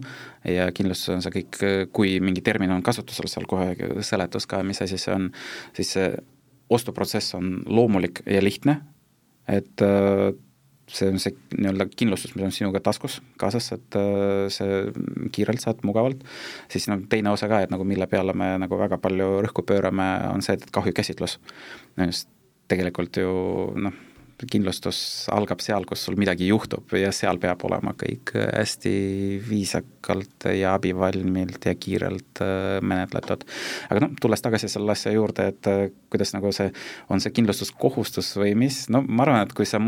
ja 0.47 0.69
kindlustus 0.75 1.15
on 1.15 1.25
see 1.25 1.35
kõik, 1.39 1.61
kui 1.95 2.17
mingi 2.23 2.43
termin 2.45 2.71
on 2.75 2.85
kasutusel, 2.85 3.29
seal 3.31 3.47
kohe 3.49 4.01
seletus 4.05 4.47
ka, 4.49 4.63
mis 4.63 4.81
asi 4.85 4.99
see 5.01 5.15
on, 5.15 5.29
siis 5.77 5.95
see 5.97 6.11
ostuprotsess 6.71 7.35
on 7.37 7.61
loomulik 7.67 8.23
ja 8.27 8.43
lihtne, 8.43 8.81
et 9.47 9.83
see 10.87 11.09
on 11.11 11.19
see 11.19 11.35
nii-öelda 11.57 11.87
kindlustus, 11.99 12.33
mis 12.35 12.45
on 12.47 12.53
sinuga 12.55 12.79
taskus 12.83 13.19
kaasas, 13.41 13.69
et 13.75 13.97
äh, 13.99 14.47
see 14.53 14.79
kiirelt 15.35 15.63
saad 15.63 15.83
mugavalt, 15.87 16.23
siis 16.71 16.87
noh, 16.91 17.01
teine 17.11 17.33
osa 17.33 17.49
ka, 17.51 17.61
et 17.65 17.73
nagu 17.73 17.87
mille 17.87 18.07
peale 18.11 18.35
me 18.37 18.53
nagu 18.61 18.79
väga 18.79 18.99
palju 19.03 19.29
rõhku 19.45 19.65
pöörame, 19.67 20.07
on 20.31 20.45
see, 20.45 20.57
et 20.57 20.67
kahjukäsitlus. 20.73 21.39
tegelikult 22.67 23.15
ju 23.15 23.31
noh, 23.79 23.93
kindlustus 24.45 24.99
algab 25.33 25.61
seal, 25.65 25.85
kus 25.89 26.03
sul 26.05 26.17
midagi 26.19 26.45
juhtub 26.51 26.91
ja 26.93 27.09
seal 27.15 27.39
peab 27.41 27.63
olema 27.65 27.95
kõik 27.97 28.35
hästi 28.35 28.93
viisakalt 29.47 30.45
ja 30.53 30.75
abivalmilt 30.77 31.65
ja 31.65 31.73
kiirelt 31.73 32.41
äh, 32.45 32.77
menetletud. 32.85 33.45
aga 33.89 34.03
noh, 34.03 34.13
tulles 34.21 34.43
tagasi 34.45 34.69
selle 34.69 34.93
asja 34.93 35.13
juurde, 35.15 35.47
et 35.49 35.69
äh, 35.71 35.87
kuidas 36.13 36.35
nagu 36.35 36.51
see, 36.53 36.69
on 37.09 37.23
see 37.23 37.33
kindlustuskohustus 37.33 38.35
või 38.37 38.53
mis, 38.59 38.83
no 38.93 39.01
ma 39.07 39.25
arvan, 39.25 39.47
et 39.47 39.55
kui 39.57 39.65
sa, 39.65 39.81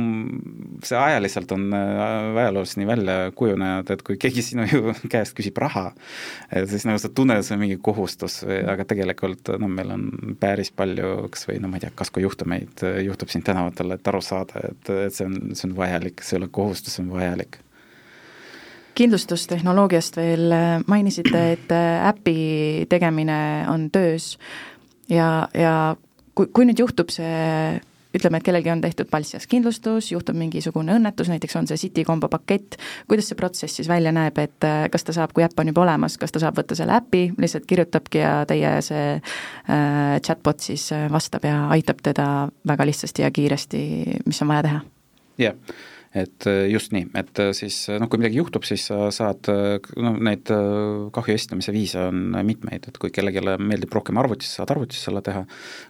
see 0.86 0.98
ajaliselt 0.98 1.54
on 1.54 1.70
äh, 1.76 2.42
ajaloos 2.42 2.74
nii 2.80 2.90
välja 2.90 3.20
kujunenud, 3.38 3.94
et 3.94 4.04
kui 4.08 4.18
keegi 4.22 4.46
sinu 4.50 4.66
käest 5.14 5.38
küsib 5.38 5.62
raha, 5.62 5.92
siis 6.66 6.88
nagu 6.90 6.98
sa 7.02 7.14
tunned, 7.14 7.38
et 7.38 7.46
see 7.46 7.58
on 7.58 7.64
mingi 7.68 7.78
kohustus, 7.84 8.42
aga 8.50 8.88
tegelikult 8.90 9.54
noh, 9.62 9.70
meil 9.70 9.94
on 9.94 10.10
päris 10.42 10.74
palju 10.74 11.30
kas 11.30 11.46
või 11.50 11.62
no 11.62 11.70
ma 11.70 11.78
ei 11.78 11.86
tea, 11.86 11.94
kaskujuhtumeid 12.02 12.86
juhtub 13.06 13.30
siin 13.30 13.46
tänavatel, 13.46 13.94
et 13.94 14.10
aru 14.10 14.22
saada, 14.26 14.39
saada, 14.40 14.64
et, 14.72 14.94
et 15.08 15.16
see 15.16 15.28
on, 15.28 15.40
see 15.54 15.70
on 15.70 15.76
vajalik, 15.78 16.24
see 16.24 16.38
ei 16.38 16.44
ole 16.44 16.52
kohustus, 16.52 16.98
see 16.98 17.06
on 17.06 17.12
vajalik. 17.14 17.60
kindlustustehnoloogiast 19.00 20.18
veel 20.20 20.52
mainisite, 20.92 21.44
et 21.54 21.70
äpi 21.72 22.86
tegemine 22.92 23.66
on 23.72 23.88
töös 23.92 24.34
ja, 25.10 25.48
ja 25.56 25.96
kui, 26.36 26.50
kui 26.52 26.68
nüüd 26.68 26.82
juhtub 26.84 27.14
see 27.14 27.80
ütleme, 28.16 28.40
et 28.40 28.46
kellelgi 28.46 28.72
on 28.74 28.82
tehtud 28.82 29.10
Balsias 29.12 29.46
kindlustus, 29.50 30.12
juhtub 30.12 30.38
mingisugune 30.40 30.96
õnnetus, 30.98 31.30
näiteks 31.30 31.58
on 31.60 31.70
see 31.70 31.78
City 31.78 32.06
kombo 32.08 32.30
pakett, 32.32 32.80
kuidas 33.10 33.30
see 33.30 33.38
protsess 33.40 33.80
siis 33.80 33.90
välja 33.92 34.14
näeb, 34.16 34.38
et 34.42 34.66
äh, 34.68 34.88
kas 34.92 35.06
ta 35.06 35.16
saab, 35.16 35.34
kui 35.36 35.46
äpp 35.46 35.62
on 35.62 35.70
juba 35.72 35.86
olemas, 35.86 36.18
kas 36.22 36.34
ta 36.34 36.42
saab 36.42 36.58
võtta 36.60 36.78
selle 36.80 36.98
äpi, 36.98 37.28
lihtsalt 37.38 37.68
kirjutabki 37.70 38.24
ja 38.24 38.34
teie 38.50 38.74
see 38.86 39.06
äh, 39.20 40.18
chatbot 40.26 40.66
siis 40.66 40.90
äh, 40.96 41.06
vastab 41.12 41.46
ja 41.46 41.68
aitab 41.76 42.02
teda 42.06 42.50
väga 42.68 42.90
lihtsasti 42.90 43.28
ja 43.28 43.32
kiiresti, 43.32 43.86
mis 44.26 44.42
on 44.46 44.54
vaja 44.54 44.68
teha? 44.70 44.84
jah 45.40 45.56
yeah 45.56 45.88
et 46.10 46.46
äh, 46.50 46.66
just 46.72 46.94
nii, 46.94 47.06
et 47.20 47.40
äh, 47.40 47.52
siis 47.54 47.76
äh, 47.90 48.00
noh, 48.02 48.10
kui 48.10 48.18
midagi 48.18 48.40
juhtub, 48.40 48.64
siis 48.66 48.88
sa 48.90 49.12
saad 49.14 49.46
noh, 49.50 50.16
neid 50.26 50.50
kahju 51.14 51.36
esitamise 51.36 51.74
viise 51.76 52.02
on 52.10 52.34
mitmeid, 52.46 52.88
et 52.90 52.98
kui 53.02 53.14
kellelegi 53.14 53.44
meeldib 53.62 53.94
rohkem 53.94 54.18
arvutis, 54.18 54.50
saad 54.58 54.74
arvutis 54.74 55.04
selle 55.06 55.22
teha, 55.26 55.44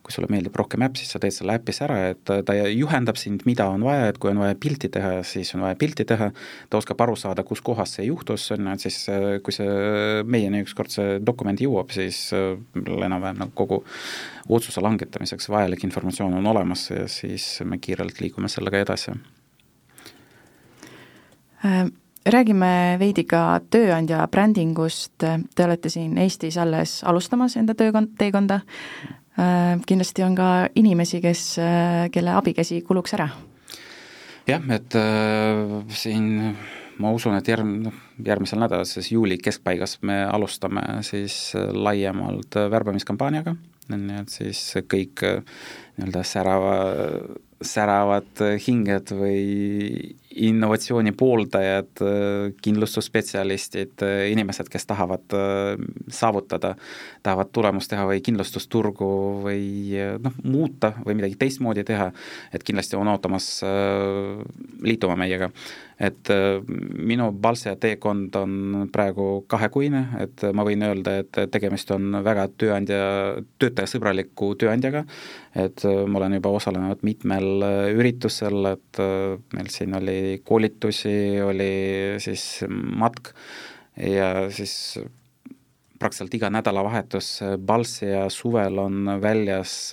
kui 0.03 0.15
sulle 0.15 0.27
meeldib 0.31 0.59
rohkem 0.59 0.83
äpp, 0.83 0.99
siis 0.99 1.13
sa 1.15 1.23
teed 1.23 1.35
selle 1.35 1.55
äpis 1.55 1.79
ära, 1.85 2.01
et 2.11 2.33
ta 2.45 2.57
juhendab 2.67 3.19
sind, 3.21 3.47
mida 3.47 3.69
on 3.71 3.87
vaja, 3.87 4.11
et 4.11 4.19
kui 4.19 4.33
on 4.33 4.43
vaja 4.43 4.59
pilti 4.59 4.91
teha, 4.91 5.21
siis 5.27 5.53
on 5.55 5.63
vaja 5.63 5.79
pilti 5.79 6.03
teha, 6.09 6.31
ta 6.67 6.83
oskab 6.83 6.99
aru 7.07 7.15
saada, 7.19 7.47
kus 7.47 7.63
kohas 7.63 7.95
see 7.95 8.09
juhtus, 8.09 8.49
on. 8.55 8.67
Ju, 8.67 8.75
et 8.75 8.87
siis 8.89 8.99
kui 9.45 9.55
see 9.55 10.21
meieni 10.27 10.65
ükskord 10.65 10.91
see 10.91 11.17
dokument 11.23 11.63
jõuab, 11.63 11.95
siis 11.95 12.27
enam-vähem 12.35 13.39
nagu 13.39 13.55
kogu 13.55 13.85
otsuse 14.51 14.83
langetamiseks 14.83 15.47
vajalik 15.51 15.87
informatsioon 15.87 16.39
on 16.41 16.51
olemas 16.51 16.89
ja 16.91 17.07
siis 17.11 17.59
me 17.63 17.79
kiirelt 17.79 18.19
liigume 18.19 18.51
sellega 18.51 18.83
edasi 18.83 19.15
räägime 22.29 22.97
veidi 22.99 23.23
ka 23.27 23.59
tööandja 23.71 24.23
brändingust, 24.31 25.15
te 25.19 25.65
olete 25.65 25.91
siin 25.91 26.17
Eestis 26.21 26.57
alles 26.61 26.99
alustamas 27.07 27.57
enda 27.59 27.75
töökond, 27.77 28.15
teekonda, 28.19 28.61
äh, 29.39 29.77
kindlasti 29.87 30.25
on 30.25 30.35
ka 30.37 30.49
inimesi, 30.75 31.21
kes, 31.23 31.43
äh, 31.59 32.09
kelle 32.11 32.35
abikäsi 32.35 32.81
kuluks 32.87 33.15
ära? 33.17 33.29
jah, 34.49 34.63
et 34.73 34.95
äh, 34.97 35.93
siin 35.93 36.55
ma 36.99 37.11
usun, 37.13 37.35
et 37.37 37.47
järg-, 37.47 37.67
noh, 37.85 37.97
järgmisel 38.25 38.59
nädalal, 38.59 38.87
siis 38.89 39.11
juuli 39.11 39.37
keskpaigas 39.37 39.99
me 40.01 40.23
alustame 40.25 41.03
siis 41.05 41.53
laiemalt 41.55 42.57
värbamiskampaaniaga, 42.71 43.55
ju, 43.89 43.99
et 44.19 44.33
siis 44.33 44.63
kõik 44.89 45.23
nii-öelda 45.99 46.23
särava, 46.27 46.75
säravad 47.59 48.41
hinged 48.63 49.11
või 49.19 50.15
innovatsiooni 50.39 51.11
pooldajad, 51.17 52.01
kindlustusspetsialistid, 52.63 53.99
inimesed, 54.31 54.69
kes 54.71 54.85
tahavad 54.87 55.35
äh, 55.35 55.73
saavutada, 56.13 56.75
tahavad 57.25 57.51
tulemust 57.51 57.91
teha 57.91 58.05
või 58.07 58.21
kindlustusturgu 58.23 59.09
või 59.43 59.65
noh, 60.23 60.37
muuta 60.45 60.93
või 61.03 61.17
midagi 61.19 61.35
teistmoodi 61.39 61.83
teha, 61.87 62.11
et 62.53 62.63
kindlasti 62.63 62.97
on 62.99 63.11
ootamas 63.11 63.51
äh, 63.65 64.39
liituma 64.85 65.17
meiega. 65.19 65.49
Et 65.99 66.31
äh, 66.31 66.61
minu 66.95 67.31
Balsia 67.33 67.75
teekond 67.75 68.35
on 68.39 68.85
praegu 68.93 69.43
kahekuine, 69.51 70.05
et 70.23 70.45
ma 70.55 70.63
võin 70.67 70.85
öelda, 70.87 71.17
et 71.23 71.41
tegemist 71.51 71.91
on 71.91 72.21
väga 72.23 72.47
tööandja, 72.55 73.01
töötajasõbraliku 73.59 74.53
tööandjaga, 74.61 75.03
et 75.57 75.83
äh, 75.88 75.88
ma 76.07 76.21
olen 76.21 76.37
juba 76.39 76.51
osalenud 76.57 77.05
mitmel 77.07 77.65
äh, 77.65 77.77
üritusel, 77.97 78.73
et 78.73 79.01
meil 79.55 79.71
siin 79.73 79.95
oli 79.97 80.19
koolitusi, 80.45 81.15
oli 81.45 81.71
siis 82.23 82.65
matk 82.69 83.33
ja 83.99 84.49
siis 84.53 84.99
praktiliselt 85.99 86.35
iga 86.37 86.47
nädalavahetus 86.53 87.31
Balsia 87.59 88.29
suvel 88.31 88.79
on 88.79 89.17
väljas 89.19 89.91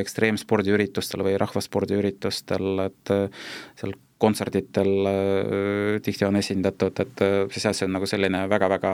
ekstreemspordiüritustel 0.00 1.26
või 1.26 1.34
rahvaspordiüritustel, 1.40 2.86
et 2.86 3.12
seal 3.12 3.92
kontserditel 4.22 4.92
äh, 5.06 6.00
tihti 6.02 6.26
on 6.28 6.38
esindatud, 6.38 7.02
et 7.02 7.22
äh, 7.24 7.38
siis 7.52 7.66
jah, 7.66 7.76
see 7.76 7.88
on 7.88 7.96
nagu 7.96 8.08
selline 8.08 8.44
väga-väga 8.50 8.92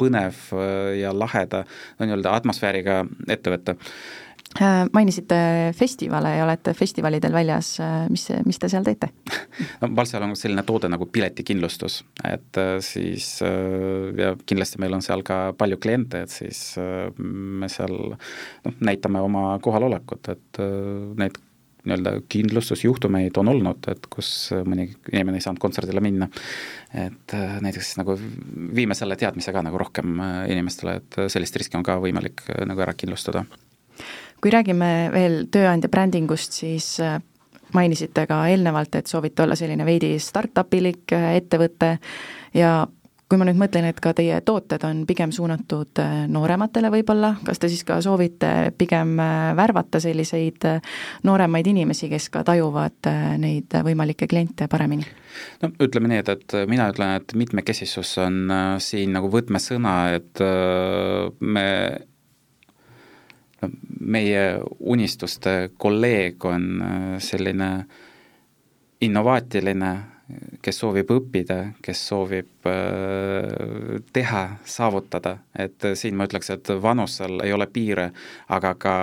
põnev 0.00 0.42
äh, 0.54 0.92
ja 1.00 1.14
laheda 1.14 1.64
no 1.98 2.06
nii-öelda 2.06 2.36
atmosfääriga 2.38 3.02
ettevõte 3.36 3.76
mainisite 4.94 5.36
festivale 5.74 6.30
ja 6.36 6.44
olete 6.44 6.74
festivalidel 6.78 7.32
väljas, 7.34 7.72
mis, 8.12 8.28
mis 8.46 8.60
te 8.62 8.68
seal 8.70 8.84
teete? 8.86 9.08
no 9.82 9.90
Valsal 9.96 10.22
on 10.22 10.36
selline 10.38 10.62
toode 10.66 10.90
nagu 10.92 11.08
piletikindlustus, 11.10 12.02
et 12.28 12.60
siis 12.86 13.32
ja 13.42 14.34
kindlasti 14.46 14.78
meil 14.84 14.94
on 14.94 15.02
seal 15.02 15.24
ka 15.26 15.40
palju 15.58 15.80
kliente, 15.82 16.22
et 16.22 16.30
siis 16.30 16.60
me 17.18 17.70
seal 17.72 17.96
noh, 18.14 18.78
näitame 18.78 19.24
oma 19.26 19.48
kohalolekut, 19.64 20.30
et 20.36 20.62
neid 21.18 21.42
nii-öelda 21.84 22.12
kindlustusjuhtumeid 22.28 23.36
on 23.36 23.48
olnud, 23.52 23.88
et 23.92 24.06
kus 24.12 24.28
mõni 24.64 24.88
inimene 25.12 25.38
ei 25.38 25.44
saanud 25.44 25.60
kontserdile 25.60 26.00
minna. 26.04 26.28
et 26.94 27.34
äh, 27.34 27.56
näiteks 27.60 27.96
nagu 27.98 28.16
viime 28.74 28.94
selle 28.94 29.16
teadmise 29.16 29.52
ka 29.52 29.62
nagu 29.66 29.78
rohkem 29.78 30.20
äh, 30.20 30.34
inimestele, 30.54 30.96
et 31.00 31.18
sellist 31.32 31.56
riski 31.56 31.76
on 31.76 31.84
ka 31.84 31.98
võimalik 32.00 32.46
äh, 32.48 32.64
nagu 32.68 32.80
ära 32.80 32.94
kindlustada. 32.94 33.44
Kui 34.42 34.52
räägime 34.52 34.90
veel 35.12 35.44
tööandja 35.52 35.88
brändingust, 35.88 36.52
siis 36.52 36.98
mainisite 37.74 38.26
ka 38.30 38.44
eelnevalt, 38.48 38.94
et 38.94 39.10
soovite 39.10 39.42
olla 39.42 39.56
selline 39.58 39.86
veidi 39.86 40.14
startup-ilik 40.22 41.14
ettevõte 41.14 41.96
ja 42.54 42.76
kui 43.28 43.40
ma 43.40 43.46
nüüd 43.48 43.58
mõtlen, 43.58 43.88
et 43.88 43.98
ka 44.02 44.12
teie 44.16 44.36
tooted 44.46 44.84
on 44.86 45.02
pigem 45.08 45.32
suunatud 45.34 46.00
äh, 46.02 46.12
noorematele 46.30 46.90
võib-olla, 46.92 47.34
kas 47.44 47.60
te 47.60 47.70
siis 47.72 47.84
ka 47.86 47.96
soovite 48.04 48.50
pigem 48.78 49.16
äh, 49.18 49.50
värvata 49.56 50.00
selliseid 50.02 50.66
äh, 50.68 50.94
nooremaid 51.26 51.66
inimesi, 51.72 52.10
kes 52.12 52.28
ka 52.34 52.44
tajuvad 52.46 53.10
neid 53.40 53.74
võimalikke 53.86 54.28
kliente 54.30 54.68
paremini? 54.70 55.06
no 55.64 55.72
ütleme 55.82 56.12
nii, 56.12 56.22
et, 56.22 56.32
et 56.36 56.56
mina 56.70 56.86
ütlen, 56.92 57.16
et 57.18 57.34
mitmekesisus 57.34 58.16
on 58.22 58.52
siin 58.78 59.14
nagu 59.16 59.30
võtmesõna, 59.32 59.94
et 60.14 60.42
me 61.40 61.68
meie 64.00 64.42
unistuste 64.80 65.70
kolleeg 65.78 66.44
on 66.44 66.66
selline 67.22 67.70
innovaatiline 69.00 69.92
kes 70.64 70.80
soovib 70.80 71.10
õppida, 71.12 71.58
kes 71.84 72.00
soovib 72.08 72.48
äh, 72.48 72.53
teha, 74.12 74.42
saavutada, 74.64 75.36
et 75.58 75.84
siin 75.94 76.16
ma 76.16 76.24
ütleks, 76.28 76.48
et 76.54 76.70
vanusel 76.82 77.42
ei 77.44 77.52
ole 77.52 77.66
piire, 77.68 78.08
aga 78.54 78.74
ka 78.80 78.94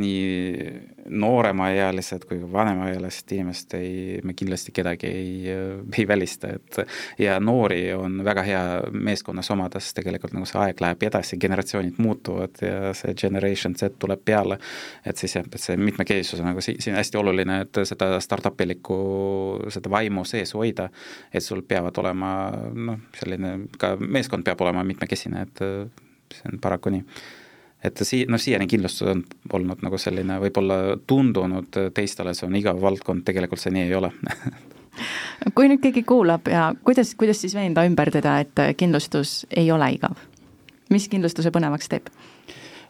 nii 0.00 1.10
nooremaealised 1.10 2.24
kui 2.28 2.38
vanemaealised 2.52 3.32
inimesed 3.34 3.74
ei, 3.78 4.20
me 4.24 4.34
kindlasti 4.36 4.72
kedagi 4.72 5.08
ei, 5.10 5.54
ei 5.98 6.06
välista, 6.08 6.52
et 6.54 6.80
ja 7.18 7.38
noori 7.40 7.92
on 7.96 8.20
väga 8.24 8.44
hea 8.46 8.62
meeskonnas 8.92 9.50
omada, 9.50 9.80
sest 9.80 9.98
tegelikult 9.98 10.34
nagu 10.36 10.48
see 10.48 10.60
aeg 10.62 10.80
läheb 10.80 11.04
edasi, 11.10 11.38
generatsioonid 11.40 11.98
muutuvad 12.02 12.62
ja 12.64 12.94
see 12.96 13.14
generation 13.18 13.76
Z 13.76 13.98
tuleb 14.00 14.22
peale, 14.24 14.60
et 15.04 15.20
siis 15.20 15.36
jah, 15.36 15.46
et 15.46 15.60
see 15.60 15.76
mitmekesisus 15.80 16.40
on 16.40 16.52
nagu 16.52 16.64
si-, 16.64 16.78
siin 16.80 16.96
hästi 16.98 17.20
oluline, 17.20 17.60
et 17.66 17.82
seda 17.88 18.12
startup-ilikku, 18.22 19.00
seda 19.72 19.92
vaimu 19.92 20.24
sees 20.28 20.54
hoida, 20.56 20.88
et 21.32 21.44
sul 21.44 21.64
peavad 21.66 21.98
olema 22.02 22.32
noh, 22.74 23.09
selline 23.18 23.52
ka 23.78 23.94
meeskond 24.00 24.46
peab 24.46 24.60
olema 24.60 24.84
mitmekesine, 24.86 25.46
et 25.46 25.62
see 26.34 26.50
on 26.52 26.60
paraku 26.62 26.94
nii 26.94 27.04
et 27.84 28.02
sii-, 28.04 28.26
noh 28.28 28.40
siiani 28.40 28.66
kindlustus 28.68 29.08
on 29.08 29.22
olnud 29.52 29.84
nagu 29.84 29.98
selline 29.98 30.36
võib-olla 30.42 30.98
tundunud 31.08 31.80
teistele, 31.96 32.34
see 32.36 32.48
on 32.48 32.58
igav 32.60 32.80
valdkond, 32.82 33.24
tegelikult 33.26 33.62
see 33.62 33.72
nii 33.74 33.86
ei 33.88 33.96
ole 33.96 34.12
kui 35.56 35.70
nüüd 35.70 35.80
keegi 35.82 36.02
kuulab 36.06 36.50
ja 36.50 36.70
kuidas, 36.84 37.14
kuidas 37.18 37.40
siis 37.40 37.54
veenda 37.56 37.84
ümber 37.88 38.12
teda, 38.12 38.38
et 38.44 38.64
kindlustus 38.76 39.44
ei 39.56 39.70
ole 39.72 39.92
igav? 39.96 40.18
mis 40.90 41.06
kindlustuse 41.08 41.52
põnevaks 41.54 41.88
teeb? 41.92 42.10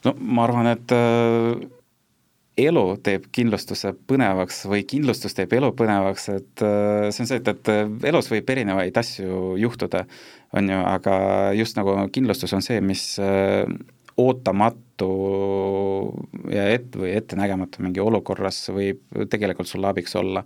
no 0.05 0.15
ma 0.21 0.47
arvan, 0.49 0.73
et 0.75 0.97
äh, 0.97 1.69
elu 2.59 2.85
teeb 3.05 3.29
kindlustuse 3.35 3.93
põnevaks 4.11 4.65
või 4.69 4.83
kindlustus 4.89 5.37
teeb 5.37 5.53
elu 5.57 5.71
põnevaks, 5.77 6.29
et 6.35 6.65
äh, 6.67 7.09
see 7.15 7.25
on 7.25 7.31
see, 7.31 7.39
et, 7.41 7.49
et 7.53 7.71
äh, 7.73 7.85
elus 8.11 8.31
võib 8.33 8.51
erinevaid 8.51 8.97
asju 9.01 9.55
juhtuda, 9.61 10.05
on 10.59 10.71
ju, 10.73 10.81
aga 10.91 11.15
just 11.57 11.79
nagu 11.79 11.95
kindlustus 12.13 12.55
on 12.57 12.65
see, 12.65 12.81
mis 12.85 13.05
äh, 13.23 13.65
ootamatu 14.21 15.07
ja 16.53 16.67
et- 16.75 16.97
või 16.97 17.13
ettenägematu 17.17 17.83
mingi 17.85 18.03
olukorras 18.05 18.59
võib 18.75 19.01
tegelikult 19.33 19.69
sulle 19.71 19.89
abiks 19.91 20.15
olla. 20.21 20.43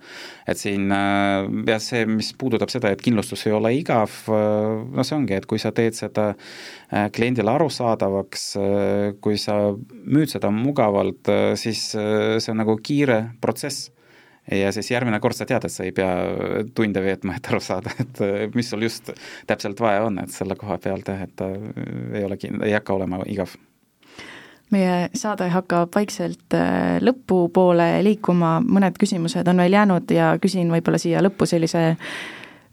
et 0.47 0.59
siin 0.61 0.93
äh, 0.93 1.49
jah, 1.67 1.81
see, 1.83 2.05
mis 2.07 2.33
puudutab 2.39 2.71
seda, 2.71 2.93
et 2.95 3.03
kindlustus 3.03 3.47
ei 3.47 3.53
ole 3.57 3.75
igav, 3.79 4.11
äh, 4.29 4.85
no 4.95 5.03
see 5.07 5.17
ongi, 5.19 5.35
et 5.39 5.47
kui 5.51 5.59
sa 5.59 5.73
teed 5.73 5.97
seda 5.99 6.31
äh, 6.35 7.09
kliendile 7.15 7.51
arusaadavaks, 7.55 8.47
kui 9.21 9.39
sa 9.41 9.57
müüd 9.75 10.31
seda 10.31 10.51
mugavalt, 10.55 11.29
siis 11.59 11.83
see 11.95 12.53
on 12.53 12.61
nagu 12.63 12.77
kiire 12.85 13.21
protsess 13.43 13.91
ja 14.51 14.73
siis 14.73 14.91
järgmine 14.91 15.21
kord 15.21 15.37
sa 15.37 15.47
tead, 15.49 15.65
et 15.65 15.73
sa 15.73 15.85
ei 15.87 15.93
pea 15.93 16.11
tunde 16.75 17.03
veetma, 17.03 17.39
et 17.39 17.53
aru 17.53 17.61
saada, 17.65 17.93
et 18.05 18.25
mis 18.55 18.71
sul 18.71 18.85
just 18.85 19.13
täpselt 19.47 19.81
vaja 19.81 20.05
on, 20.05 20.19
et 20.23 20.35
selle 20.35 20.57
koha 20.61 20.79
pealt 20.83 21.09
jah, 21.09 21.23
et 21.25 21.37
ta 21.37 21.51
ei 21.55 22.25
ole, 22.25 22.39
ei 22.65 22.77
hakka 22.77 22.99
olema 22.99 23.23
igav. 23.27 23.57
Meie 24.75 25.11
saade 25.15 25.47
hakkab 25.53 25.93
vaikselt 25.95 26.55
äh, 26.57 26.97
lõpupoole 27.05 28.01
liikuma, 28.03 28.57
mõned 28.65 28.97
küsimused 28.99 29.47
on 29.51 29.61
veel 29.63 29.77
jäänud 29.77 30.15
ja 30.15 30.33
küsin 30.43 30.73
võib-olla 30.73 30.99
siia 30.99 31.21
lõppu 31.23 31.47
sellise 31.47 31.93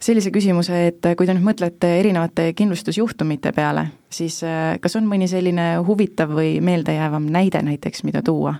sellise 0.02 0.32
küsimuse, 0.34 0.78
et 0.90 1.06
kui 1.18 1.28
te 1.28 1.36
nüüd 1.36 1.46
mõtlete 1.46 1.92
erinevate 2.00 2.48
kindlustusjuhtumite 2.58 3.52
peale, 3.54 3.86
siis 4.10 4.40
äh, 4.48 4.80
kas 4.82 4.98
on 4.98 5.06
mõni 5.10 5.28
selline 5.30 5.76
huvitav 5.86 6.34
või 6.34 6.56
meeldejäävam 6.64 7.28
näide 7.30 7.62
näiteks, 7.68 8.06
mida 8.08 8.24
tuua, 8.26 8.56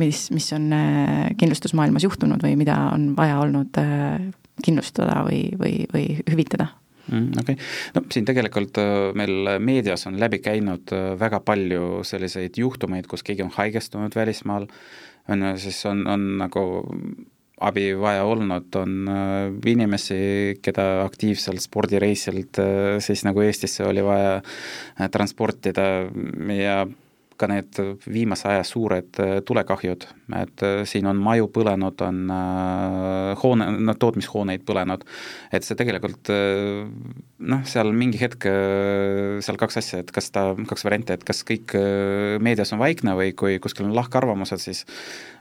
mis, 0.00 0.28
mis 0.34 0.50
on 0.56 0.70
äh, 0.76 1.30
kindlustusmaailmas 1.40 2.08
juhtunud 2.08 2.42
või 2.44 2.56
mida 2.60 2.76
on 2.94 3.12
vaja 3.18 3.40
olnud 3.44 3.80
kindlustada 4.64 5.22
või, 5.26 5.48
või, 5.60 5.84
või 5.92 6.06
hüvitada? 6.28 6.72
Mm, 7.10 7.32
okei 7.40 7.56
okay., 7.56 7.66
no 7.96 8.02
siin 8.12 8.26
tegelikult 8.28 8.78
äh, 8.78 9.10
meil 9.18 9.56
meedias 9.62 10.06
on 10.06 10.18
läbi 10.20 10.38
käinud 10.44 10.92
äh, 10.94 11.10
väga 11.18 11.40
palju 11.42 12.04
selliseid 12.06 12.58
juhtumeid, 12.60 13.08
kus 13.10 13.24
keegi 13.26 13.42
on 13.42 13.52
haigestunud 13.54 14.14
välismaal, 14.14 14.68
on 15.30 15.46
ju, 15.46 15.52
siis 15.64 15.80
on, 15.90 16.04
on 16.10 16.26
nagu 16.38 16.64
abi 17.60 17.90
vaja 17.98 18.22
olnud, 18.28 18.70
on 18.78 19.10
äh, 19.10 19.72
inimesi, 19.72 20.20
keda 20.62 20.86
aktiivselt 21.02 21.64
spordireisilt 21.64 22.62
siis 23.02 23.26
nagu 23.26 23.42
Eestisse 23.42 23.88
oli 23.88 24.04
vaja 24.06 24.38
transportida 25.10 25.88
ja 26.54 26.84
ka 27.40 27.48
need 27.48 27.78
viimase 28.04 28.48
aja 28.50 28.64
suured 28.66 29.20
äh, 29.22 29.38
tulekahjud, 29.46 30.06
et 30.40 30.64
äh, 30.66 30.82
siin 30.88 31.08
on 31.08 31.20
maju 31.20 31.48
põlenud, 31.54 32.02
on 32.04 32.20
äh, 32.34 33.40
hoone, 33.40 33.68
no 33.80 33.94
tootmishooneid 34.00 34.64
põlenud, 34.68 35.06
et 35.54 35.66
see 35.66 35.78
tegelikult 35.78 36.30
noh, 36.30 37.64
seal 37.68 37.92
mingi 37.96 38.20
hetk, 38.20 38.46
seal 39.44 39.58
kaks 39.60 39.80
asja, 39.80 40.02
et 40.04 40.12
kas 40.14 40.30
ta, 40.34 40.50
kaks 40.68 40.84
varianti, 40.86 41.16
et 41.16 41.24
kas 41.26 41.42
kõik 41.48 41.74
meedias 42.44 42.74
on 42.74 42.80
vaikne 42.82 43.16
või 43.18 43.34
kui 43.36 43.58
kuskil 43.62 43.88
on 43.88 43.96
lahkarvamused, 43.96 44.60
siis 44.62 44.84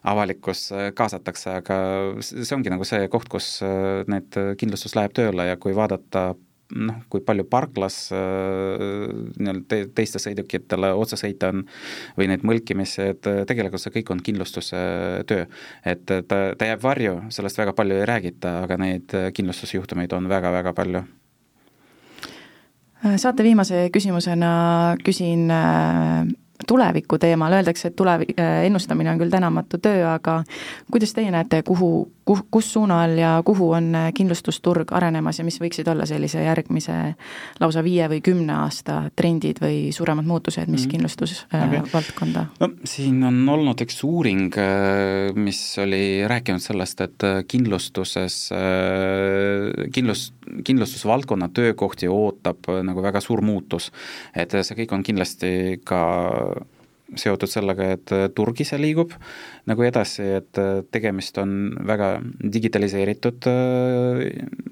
avalikkus 0.07 0.69
kaasatakse, 0.97 1.57
aga 1.61 1.79
see 2.23 2.55
ongi 2.55 2.71
nagu 2.71 2.87
see 2.87 3.09
koht, 3.11 3.27
kus 3.31 3.59
need 4.09 4.37
kindlustus 4.59 4.95
läheb 4.97 5.15
tööle 5.17 5.49
ja 5.51 5.59
kui 5.59 5.75
vaadata 5.77 6.31
noh, 6.75 6.97
kui 7.09 7.21
palju 7.25 7.45
parklas 7.49 7.97
äh, 8.15 9.11
nii-öelda 9.39 9.65
te, 9.69 9.79
teiste 9.95 10.21
sõidukitele 10.21 10.91
otsesõite 10.97 11.49
on 11.49 11.63
või 12.17 12.29
neid 12.31 12.45
mõlkimisi, 12.47 13.09
et 13.13 13.29
äh, 13.29 13.41
tegelikult 13.49 13.83
see 13.83 13.95
kõik 13.99 14.11
on 14.13 14.23
kindlustuse 14.25 14.81
töö. 15.29 15.45
et 15.85 16.05
ta, 16.05 16.41
ta 16.57 16.69
jääb 16.71 16.83
varju, 16.83 17.15
sellest 17.33 17.57
väga 17.57 17.73
palju 17.77 17.99
ei 17.99 18.09
räägita, 18.09 18.59
aga 18.65 18.77
neid 18.81 19.15
kindlustusjuhtumeid 19.33 20.13
on 20.17 20.29
väga-väga 20.29 20.73
palju 20.77 21.05
saate 22.99 23.45
viimase 23.47 23.87
küsimusena 23.95 24.51
küsin 25.07 25.47
tuleviku 26.69 27.17
teemal, 27.17 27.53
öeldakse, 27.57 27.89
et 27.89 27.95
tulevi-, 27.97 28.33
äh, 28.37 28.63
ennustamine 28.69 29.11
on 29.11 29.19
küll 29.21 29.33
tänamatu 29.33 29.79
töö, 29.81 30.05
aga 30.11 30.43
kuidas 30.91 31.15
teie 31.17 31.31
näete, 31.33 31.63
kuhu, 31.65 31.89
kuh-, 32.29 32.43
kus 32.53 32.69
suunal 32.75 33.15
ja 33.17 33.31
kuhu 33.45 33.71
on 33.77 33.89
äh, 33.97 34.09
kindlustusturg 34.13 34.93
arenemas 34.93 35.39
ja 35.41 35.45
mis 35.47 35.57
võiksid 35.61 35.89
olla 35.89 36.05
sellise 36.09 36.43
järgmise 36.45 36.97
lausa 37.59 37.83
viie 37.85 38.09
või 38.11 38.21
kümne 38.25 38.53
aasta 38.59 39.01
trendid 39.17 39.61
või 39.63 39.89
suuremad 39.95 40.29
muutused, 40.29 40.69
mis 40.69 40.85
mm. 40.85 40.93
kindlustusvaldkonda 40.93 42.45
äh, 42.45 42.53
okay.? 42.53 42.67
no 42.67 42.89
siin 42.93 43.23
on 43.25 43.41
olnud 43.49 43.81
üks 43.85 43.97
uuring, 44.05 44.53
mis 45.39 45.63
oli 45.81 46.03
rääkinud 46.29 46.61
sellest, 46.61 47.01
et 47.01 47.27
kindlustuses, 47.49 48.37
kindlus, 49.95 50.29
kindlustusvaldkonna 50.67 51.49
töökohti 51.53 52.09
ootab 52.11 52.69
nagu 52.85 53.01
väga 53.03 53.21
suur 53.25 53.41
muutus. 53.41 53.89
et 54.35 54.53
see 54.61 54.83
kõik 54.83 54.93
on 54.93 55.03
kindlasti 55.03 55.81
ka 55.87 56.01
seotud 57.17 57.49
sellega, 57.49 57.89
et 57.95 58.13
turg 58.35 58.59
ise 58.61 58.77
liigub 58.79 59.13
nagu 59.69 59.85
edasi, 59.85 60.25
et 60.39 60.59
tegemist 60.93 61.37
on 61.41 61.53
väga 61.87 62.11
digitaliseeritud 62.53 63.47
äh, 63.49 64.23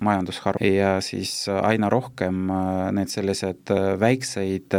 majandusharu 0.03 0.71
ja 0.73 0.97
siis 1.05 1.47
aina 1.49 1.89
rohkem 1.93 2.49
äh, 2.53 2.89
need 2.97 3.13
sellised 3.13 3.73
äh, 3.73 3.93
väikseid 4.01 4.77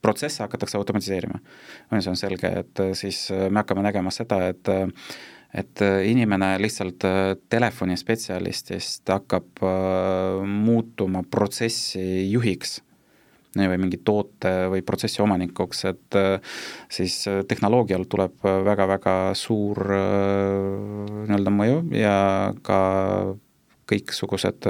protsesse 0.00 0.40
hakatakse 0.42 0.78
automatiseerima. 0.78 1.40
see 1.98 2.10
on 2.10 2.16
selge, 2.16 2.48
et 2.62 2.80
siis 2.96 3.28
me 3.50 3.60
hakkame 3.60 3.84
nägema 3.84 4.10
seda, 4.10 4.46
et 4.48 4.72
et 5.50 5.82
inimene 6.06 6.52
lihtsalt 6.62 7.02
telefonispetsialistist 7.50 9.10
hakkab 9.10 9.58
muutuma 10.46 11.24
protsessi 11.26 12.30
juhiks 12.30 12.78
või 13.58 13.78
mingi 13.82 14.00
toote 14.04 14.68
või 14.70 14.82
protsessi 14.86 15.22
omanikuks, 15.22 15.84
et 15.90 16.18
äh, 16.18 16.56
siis 16.92 17.22
äh, 17.28 17.42
tehnoloogial 17.48 18.06
tuleb 18.10 18.42
väga-väga 18.44 19.34
suur 19.38 19.80
äh, 19.90 20.02
nii-öelda 21.26 21.54
mõju 21.54 21.84
ja 21.98 22.16
ka 22.62 22.80
kõiksugused 23.90 24.68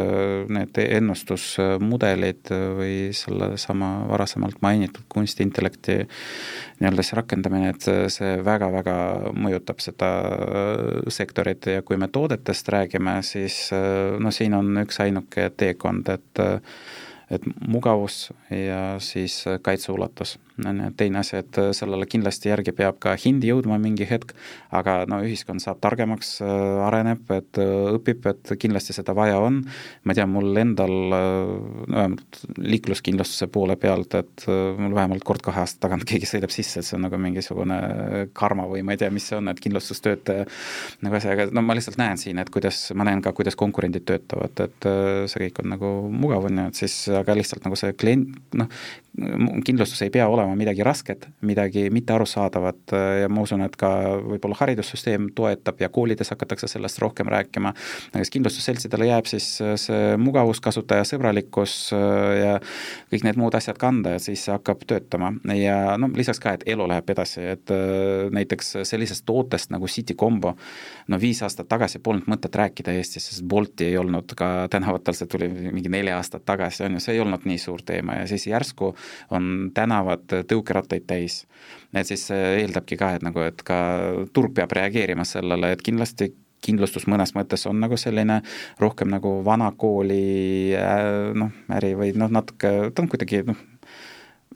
need 0.49 0.79
ennustusmudelid 0.81 2.49
või 2.79 2.95
sellesama 3.13 4.07
varasemalt 4.09 4.63
mainitud 4.65 5.05
kunstiintellekti 5.13 5.99
nii-öelda 6.81 7.05
see 7.05 7.19
rakendamine, 7.19 7.75
et 7.75 7.85
see 8.15 8.39
väga-väga 8.47 8.95
mõjutab 9.37 9.85
seda 9.85 10.09
sektorit. 11.13 11.69
Ja 11.69 11.85
kui 11.85 12.01
me 12.01 12.09
toodetest 12.09 12.73
räägime, 12.73 13.19
siis 13.21 13.67
no 14.25 14.33
siin 14.33 14.57
on 14.57 14.87
üksainuke 14.87 15.51
teekond, 15.53 16.09
et 16.17 16.45
et 17.31 17.45
mugavus 17.69 18.31
ja 18.51 18.99
siis 19.03 19.43
kaitseulatus 19.63 20.37
on 20.67 20.81
ju, 20.85 20.91
teine 20.97 21.21
asi, 21.21 21.37
et 21.41 21.59
sellele 21.77 22.07
kindlasti 22.11 22.51
järgi 22.51 22.73
peab 22.77 22.99
ka 23.03 23.15
hind 23.21 23.45
jõudma 23.47 23.79
mingi 23.81 24.07
hetk, 24.09 24.35
aga 24.77 25.05
no 25.11 25.21
ühiskond 25.25 25.63
saab 25.63 25.81
targemaks, 25.83 26.39
areneb, 26.87 27.25
et 27.35 27.61
õpib, 27.61 28.27
et 28.31 28.53
kindlasti 28.61 28.97
seda 28.97 29.15
vaja 29.17 29.39
on, 29.43 29.61
ma 30.05 30.17
tean, 30.17 30.31
mul 30.33 30.57
endal 30.61 30.95
vähemalt 31.11 32.41
äh, 32.41 32.57
liikluskindlustuse 32.75 33.51
poole 33.53 33.77
pealt, 33.81 34.17
et 34.21 34.47
mul 34.49 34.95
vähemalt 34.97 35.25
kord 35.27 35.45
kahe 35.45 35.63
aasta 35.63 35.87
tagant 35.87 36.07
keegi 36.09 36.29
sõidab 36.29 36.53
sisse, 36.55 36.81
et 36.81 36.89
see 36.89 36.99
on 36.99 37.07
nagu 37.07 37.21
mingisugune 37.21 37.81
karma 38.37 38.67
või 38.71 38.85
ma 38.87 38.97
ei 38.97 39.03
tea, 39.03 39.11
mis 39.15 39.31
see 39.31 39.39
on, 39.39 39.51
et 39.53 39.63
kindlustustöötaja 39.63 40.47
nagu 41.07 41.19
asi, 41.19 41.31
aga 41.33 41.49
no 41.55 41.65
ma 41.65 41.77
lihtsalt 41.79 41.99
näen 42.01 42.21
siin, 42.21 42.41
et 42.43 42.53
kuidas, 42.53 42.83
ma 42.99 43.07
näen 43.09 43.23
ka, 43.25 43.33
kuidas 43.37 43.59
konkurendid 43.61 44.07
töötavad, 44.09 44.65
et 44.67 44.91
see 45.31 45.47
kõik 45.47 45.63
on 45.65 45.75
nagu 45.77 45.93
mugav, 46.13 46.49
on 46.51 46.65
ju, 46.65 46.69
et 46.71 46.83
siis 46.85 46.97
aga 47.21 47.37
lihtsalt 47.39 47.65
nagu 47.67 47.79
see 47.79 47.95
klient, 48.01 48.37
noh, 48.59 48.71
kindlustus 49.67 50.01
ei 50.05 50.11
pea 50.15 50.29
olema 50.31 50.55
midagi 50.57 50.85
rasket, 50.87 51.27
midagi 51.47 51.89
mittearusaadavat 51.91 52.95
ja 53.21 53.29
ma 53.33 53.43
usun, 53.43 53.65
et 53.67 53.75
ka 53.79 53.91
võib-olla 54.23 54.57
haridussüsteem 54.61 55.31
toetab 55.37 55.81
ja 55.83 55.89
koolides 55.93 56.31
hakatakse 56.31 56.69
sellest 56.71 57.01
rohkem 57.03 57.29
rääkima, 57.31 57.73
aga 58.13 58.23
siis 58.23 58.33
kindlustusseltsidele 58.37 59.11
jääb 59.11 59.27
siis 59.31 59.49
see 59.83 60.15
mugavus, 60.21 60.63
kasutajasõbralikkus 60.63 61.75
ja 62.39 62.55
kõik 63.11 63.27
need 63.27 63.41
muud 63.41 63.57
asjad 63.59 63.81
kanda 63.83 64.15
ja 64.15 64.23
siis 64.23 64.45
see 64.47 64.55
hakkab 64.55 64.87
töötama. 64.87 65.33
Ja 65.59 65.97
no 66.01 66.11
lisaks 66.15 66.41
ka, 66.43 66.55
et 66.55 66.65
elu 66.71 66.87
läheb 66.91 67.11
edasi, 67.11 67.45
et 67.57 67.75
näiteks 68.31 68.77
sellisest 68.89 69.27
tootest 69.27 69.75
nagu 69.75 69.91
City 69.91 70.15
Combo, 70.15 70.55
no 71.11 71.21
viis 71.21 71.43
aastat 71.43 71.69
tagasi 71.71 71.99
polnud 71.99 72.31
mõtet 72.31 72.55
rääkida 72.63 72.95
Eestis, 72.95 73.27
sest 73.33 73.45
Bolti 73.51 73.91
ei 73.91 73.99
olnud 73.99 74.37
ka 74.39 74.69
tänavatel, 74.71 75.19
see 75.19 75.31
tuli 75.31 75.51
mingi 75.51 75.91
neli 75.93 76.15
aastat 76.15 76.47
tagasi, 76.47 76.87
on 76.87 76.97
ju, 76.97 77.05
see 77.05 77.19
ei 77.19 77.25
olnud 77.27 77.47
nii 77.49 77.59
suur 77.59 77.83
teema. 77.87 78.21
Ja 78.23 78.31
siis 78.31 78.47
järsku 78.47 78.95
on 79.31 79.71
tänavad 79.75 80.27
tõukerattaid 80.51 81.07
täis. 81.07 81.45
et 81.95 82.07
siis 82.07 82.27
see 82.31 82.61
eeldabki 82.63 82.97
ka, 83.01 83.15
et 83.17 83.27
nagu, 83.27 83.43
et 83.47 83.63
ka 83.67 83.81
turg 84.33 84.55
peab 84.55 84.73
reageerima 84.73 85.25
sellele, 85.25 85.73
et 85.73 85.83
kindlasti 85.83 86.33
kindlustus 86.61 87.07
mõnes 87.09 87.33
mõttes 87.33 87.65
on 87.71 87.79
nagu 87.81 87.97
selline 87.97 88.43
rohkem 88.81 89.09
nagu 89.09 89.39
vana 89.45 89.71
kooli 89.77 90.75
äh, 90.77 91.33
noh, 91.33 91.55
äri 91.73 91.95
või 91.97 92.13
noh, 92.13 92.29
natuke, 92.29 92.91
ta 92.93 93.03
on 93.03 93.09
kuidagi 93.09 93.43
noh, 93.49 93.57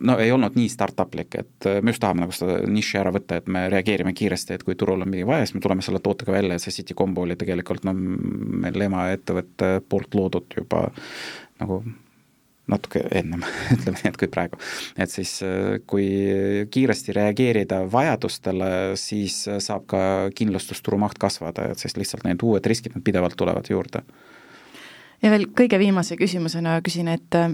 no 0.01 0.17
ei 0.19 0.33
olnud 0.35 0.57
nii 0.59 0.69
startuplik, 0.71 1.37
et 1.39 1.69
me 1.83 1.93
just 1.93 2.03
tahame 2.03 2.25
nagu 2.25 2.35
seda 2.35 2.59
niši 2.71 2.99
ära 3.01 3.13
võtta, 3.15 3.39
et 3.41 3.51
me 3.51 3.67
reageerime 3.73 4.15
kiiresti, 4.17 4.59
et 4.59 4.65
kui 4.67 4.77
turul 4.79 5.05
on 5.05 5.11
midagi 5.11 5.29
vaja, 5.29 5.47
siis 5.47 5.57
me 5.57 5.65
tuleme 5.65 5.85
selle 5.87 6.03
tootega 6.05 6.35
välja, 6.35 6.57
et 6.57 6.65
see 6.65 6.75
City 6.81 6.97
Combo 6.99 7.25
oli 7.25 7.39
tegelikult 7.41 7.87
noh, 7.87 7.97
meil 7.97 8.89
emaettevõtte 8.89 9.77
poolt 9.89 10.19
loodud 10.19 10.59
juba 10.59 10.89
nagu 11.63 11.83
natuke 12.71 13.03
ennem, 13.13 13.43
ütleme 13.75 13.99
nii, 13.99 14.11
et 14.13 14.19
kui 14.21 14.31
praegu. 14.33 14.61
et 14.97 15.13
siis, 15.13 15.37
äh, 15.45 15.77
kui 15.91 16.07
kiiresti 16.73 17.17
reageerida 17.17 17.83
vajadustele, 17.93 18.71
siis 19.01 19.43
saab 19.59 19.87
ka 19.91 20.01
kindlustusturu 20.37 20.99
maht 21.01 21.21
kasvada, 21.21 21.71
et 21.73 21.83
siis 21.83 21.97
lihtsalt 22.01 22.25
need 22.29 22.43
uued 22.43 22.67
riskid, 22.67 22.97
need 22.97 23.05
pidevalt 23.05 23.37
tulevad 23.37 23.69
juurde. 23.71 24.05
ja 25.23 25.31
veel 25.35 25.47
kõige 25.53 25.79
viimase 25.79 26.17
küsimusena 26.21 26.81
küsin, 26.85 27.13
et 27.13 27.41
äh, 27.41 27.53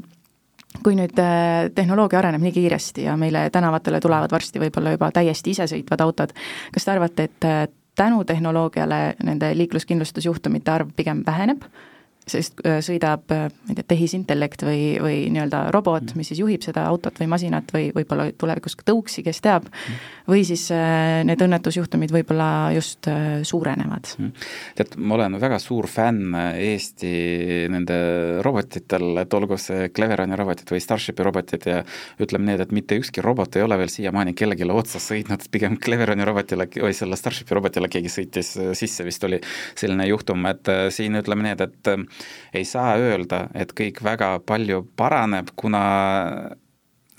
kui 0.84 0.94
nüüd 0.98 1.18
äh, 1.18 1.66
tehnoloogia 1.74 2.22
areneb 2.22 2.46
nii 2.46 2.54
kiiresti 2.54 3.08
ja 3.08 3.18
meile 3.18 3.48
tänavatele 3.50 4.00
tulevad 4.00 4.32
varsti 4.32 4.62
võib-olla 4.62 4.94
juba 4.94 5.10
täiesti 5.10 5.56
isesõitvad 5.56 6.06
autod, 6.06 6.34
kas 6.74 6.86
te 6.86 6.94
arvate, 6.94 7.28
et 7.30 7.78
tänu 7.98 8.24
tehnoloogiale 8.24 9.00
nende 9.26 9.50
liikluskindlustusjuhtumite 9.58 10.70
arv 10.70 10.94
pigem 10.96 11.24
väheneb 11.26 11.66
sest 12.30 12.60
äh, 12.64 12.78
sõidab, 12.84 13.26
äh, 13.34 13.48
ma 13.50 13.72
ei 13.72 13.78
tea, 13.78 13.86
tehisintellekt 13.94 14.64
või, 14.66 14.82
või 15.02 15.16
nii-öelda 15.32 15.66
robot, 15.74 16.10
mm. 16.10 16.20
mis 16.20 16.30
siis 16.32 16.40
juhib 16.42 16.64
seda 16.64 16.86
autot 16.90 17.16
või 17.20 17.30
masinat 17.32 17.70
või 17.74 17.90
võib-olla 17.94 18.30
tulevikus 18.38 18.76
ka 18.78 18.86
tõuksi, 18.90 19.24
kes 19.26 19.42
teab, 19.44 19.68
mm. 19.70 20.00
või 20.30 20.44
siis 20.48 20.66
äh, 20.74 21.20
need 21.26 21.42
õnnetusjuhtumid 21.44 22.14
võib-olla 22.14 22.50
just 22.76 23.08
suurenevad. 23.46 24.12
Mm. 24.18 24.48
tead, 24.78 24.96
ma 24.98 25.16
olen 25.18 25.38
väga 25.42 25.60
suur 25.62 25.88
fänn 25.90 26.36
Eesti 26.60 27.12
nende 27.72 27.96
robotitel, 28.44 29.12
et 29.22 29.34
olgu 29.36 29.58
see 29.60 29.90
Cleveroni 29.94 30.38
robotid 30.38 30.70
või 30.70 30.82
Starshipi 30.82 31.26
robotid 31.26 31.66
ja 31.68 31.80
ütleme 32.22 32.50
nii, 32.50 32.60
et 32.64 32.74
mitte 32.76 32.98
ükski 33.00 33.24
robot 33.24 33.58
ei 33.58 33.64
ole 33.64 33.78
veel 33.80 33.92
siiamaani 33.92 34.34
kellelegi 34.38 34.68
otsa 34.70 35.00
sõitnud, 35.02 35.48
pigem 35.52 35.76
Cleveroni 35.82 36.26
robotile 36.26 36.68
või 36.70 36.94
selle 36.96 37.18
Starshipi 37.18 37.56
robotile 37.56 37.90
keegi 37.92 38.12
sõitis 38.12 38.54
sisse, 38.78 39.04
vist 39.06 39.24
oli 39.26 39.40
selline 39.78 40.06
juhtum, 40.10 40.46
et 40.50 40.70
siin 40.94 41.18
ütleme 41.18 41.46
nii, 41.46 41.56
et, 41.56 41.66
et 41.66 41.90
ei 42.54 42.64
saa 42.64 42.96
öelda, 43.00 43.46
et 43.54 43.72
kõik 43.76 44.02
väga 44.04 44.38
palju 44.46 44.82
paraneb, 44.96 45.52
kuna 45.56 45.82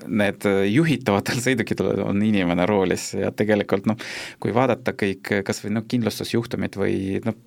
need 0.08 0.46
juhitavatel 0.72 1.42
sõidukitel 1.46 2.04
on 2.06 2.22
inimene 2.26 2.66
roolis 2.70 3.12
ja 3.18 3.32
tegelikult 3.36 3.90
noh, 3.90 4.00
kui 4.42 4.54
vaadata 4.56 4.96
kõik 4.98 5.34
kas 5.48 5.64
või 5.66 5.76
noh, 5.78 5.86
kindlustusjuhtumid 5.90 6.78
või 6.80 7.22
noh, 7.26 7.38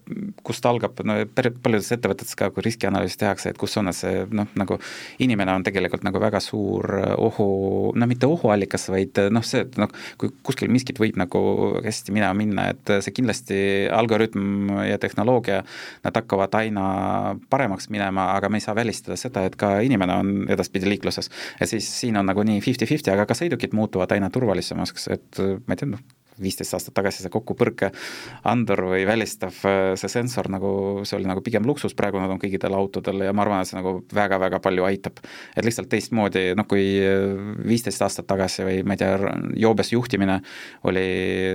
kust 0.46 0.66
algab, 0.68 1.00
no 1.06 1.20
paljudes 1.34 1.92
ettevõtetes 1.94 2.36
ka, 2.38 2.50
kui 2.54 2.64
riskianalüüsi 2.66 3.18
tehakse, 3.20 3.52
et 3.52 3.60
kus 3.60 3.76
on 3.80 3.90
see 3.94 4.24
noh, 4.34 4.48
nagu 4.58 4.78
inimene 5.24 5.54
on 5.54 5.64
tegelikult 5.66 6.04
nagu 6.06 6.20
väga 6.22 6.40
suur 6.42 6.88
ohu, 7.16 7.48
no 7.96 8.08
mitte 8.10 8.28
ohuallikas, 8.30 8.88
vaid 8.92 9.18
noh, 9.34 9.44
see, 9.46 9.64
et 9.66 9.78
noh, 9.80 9.92
kui 10.20 10.32
kuskil 10.46 10.72
miskit 10.72 11.00
võib 11.00 11.18
nagu 11.20 11.40
hästi 11.84 12.14
minema 12.14 12.34
minna, 12.36 12.68
et 12.74 12.94
see 13.04 13.14
kindlasti 13.14 13.58
algoritm 13.92 14.72
ja 14.88 14.98
tehnoloogia, 15.02 15.62
nad 16.04 16.20
hakkavad 16.20 16.54
aina 16.60 16.84
paremaks 17.50 17.90
minema, 17.92 18.30
aga 18.36 18.50
me 18.50 18.60
ei 18.60 18.64
saa 18.64 18.76
välistada 18.76 19.18
seda, 19.20 19.44
et 19.48 19.56
ka 19.60 19.76
inimene 19.84 20.18
on 20.20 20.32
edaspidi 20.52 20.88
liikluses. 20.88 21.30
ja 21.60 21.66
siis 21.66 21.88
siin 22.00 22.16
on 22.20 22.26
nagu 22.30 22.43
nii 22.44 22.60
fifty-fifty, 22.64 23.12
aga 23.14 23.28
ka 23.28 23.38
sõidukid 23.38 23.76
muutuvad 23.76 24.12
aina 24.16 24.30
turvalisemaks, 24.32 25.08
et 25.14 25.42
ma 25.66 25.76
ei 25.76 25.80
tea, 25.80 25.90
noh, 25.94 26.04
viisteist 26.40 26.74
aastat 26.74 26.94
tagasi 26.96 27.22
see 27.22 27.32
kokkupõrke 27.32 27.90
andur 28.50 28.84
või 28.90 29.04
välistav 29.06 29.54
see 29.98 30.10
sensor 30.10 30.48
nagu, 30.52 30.70
see 31.06 31.18
oli 31.18 31.28
nagu 31.30 31.44
pigem 31.46 31.66
luksus, 31.68 31.94
praegu 31.94 32.20
nad 32.20 32.32
on 32.32 32.40
kõikidel 32.42 32.74
autodel 32.74 33.26
ja 33.26 33.34
ma 33.36 33.44
arvan, 33.44 33.62
et 33.62 33.70
see 33.70 33.78
nagu 33.78 33.96
väga-väga 34.14 34.60
palju 34.64 34.86
aitab. 34.88 35.22
et 35.54 35.64
lihtsalt 35.64 35.88
teistmoodi, 35.92 36.46
noh 36.58 36.66
kui 36.68 36.84
viisteist 37.68 38.02
aastat 38.02 38.26
tagasi 38.30 38.66
või 38.66 38.82
ma 38.82 38.96
ei 38.96 39.02
tea, 39.04 39.34
joobes 39.66 39.92
juhtimine 39.94 40.40
oli 40.90 41.06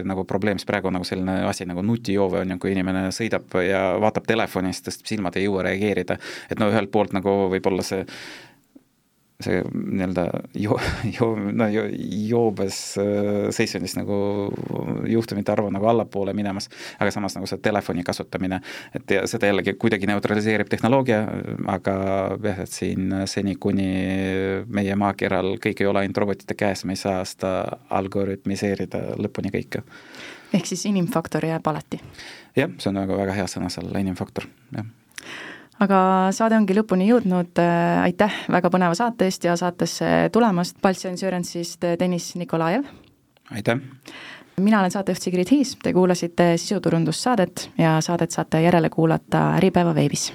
nagu 0.08 0.24
probleem, 0.24 0.58
siis 0.58 0.70
praegu 0.70 0.88
on 0.88 1.00
nagu 1.00 1.08
selline 1.08 1.42
asi 1.50 1.68
nagu 1.68 1.84
nutijoove 1.84 2.44
on 2.44 2.56
ju, 2.56 2.60
kui 2.60 2.72
inimene 2.72 3.10
sõidab 3.16 3.60
ja 3.66 3.98
vaatab 4.00 4.28
telefonist, 4.30 4.88
sest 4.88 5.08
silmad 5.08 5.36
ei 5.36 5.48
jõua 5.48 5.68
reageerida, 5.68 6.20
et 6.50 6.60
no 6.60 6.72
ühelt 6.72 6.92
poolt 6.92 7.14
nagu 7.16 7.50
võib-olla 7.52 7.84
see 7.84 8.06
see 9.44 9.62
nii-öelda 9.74 10.26
jo-, 10.54 10.80
jo-, 11.20 11.36
no 11.36 11.68
jo-, 11.72 11.88
joobes 12.28 12.98
äh, 13.00 13.48
seisundis 13.56 13.96
nagu 13.96 14.18
juhtumite 15.08 15.54
arv 15.54 15.70
on 15.70 15.78
nagu 15.78 15.88
allapoole 15.88 16.34
minemas, 16.36 16.68
aga 17.00 17.12
samas 17.16 17.38
nagu 17.38 17.48
see 17.48 17.62
telefoni 17.64 18.04
kasutamine, 18.08 18.60
et 18.96 19.16
ja 19.16 19.24
seda 19.32 19.48
jällegi 19.52 19.78
kuidagi 19.80 20.10
neutraliseerib 20.12 20.72
tehnoloogia, 20.72 21.22
aga 21.72 21.96
jah, 22.44 22.60
et 22.66 22.74
siin 22.74 23.16
seni, 23.32 23.56
kuni 23.56 23.88
meie 24.68 25.00
maakeral 25.00 25.56
kõik 25.64 25.84
ei 25.84 25.88
ole 25.88 26.04
ainult 26.04 26.20
robotite 26.26 26.58
käes, 26.60 26.84
me 26.84 26.98
ei 26.98 27.02
saa 27.02 27.24
seda 27.28 27.54
algoritmiseerida 27.96 29.06
lõpuni 29.24 29.54
kõike. 29.56 29.86
ehk 30.54 30.68
siis 30.68 30.84
inimfaktor 30.92 31.48
jääb 31.48 31.72
alati? 31.72 32.02
jah, 32.60 32.76
see 32.76 32.92
on 32.92 33.00
nagu 33.00 33.16
väga 33.16 33.40
hea 33.40 33.48
sõna 33.48 33.72
seal, 33.72 33.88
inimfaktor, 34.04 34.52
jah 34.76 34.92
aga 35.84 36.00
saade 36.36 36.58
ongi 36.60 36.76
lõpuni 36.78 37.08
jõudnud, 37.10 37.54
äh, 37.62 38.02
aitäh 38.04 38.42
väga 38.52 38.72
põneva 38.74 38.98
saate 38.98 39.30
eest 39.30 39.48
ja 39.48 39.56
saatesse 39.60 40.30
tulemast, 40.34 40.80
Baltsi 40.82 41.10
Insurance'ist 41.12 41.88
äh, 41.88 41.96
Deniss 42.00 42.36
Nikolajev. 42.36 42.86
aitäh! 43.52 43.80
mina 44.60 44.80
olen 44.80 44.92
saatejuht 44.92 45.22
Sigrid 45.22 45.52
Hiis, 45.52 45.78
te 45.84 45.94
kuulasite 45.94 46.58
sisuturundussaadet 46.58 47.70
ja 47.78 48.02
saadet 48.02 48.32
saate 48.32 48.62
järele 48.62 48.90
kuulata 48.90 49.54
Äripäeva 49.56 49.96
veebis 49.96 50.34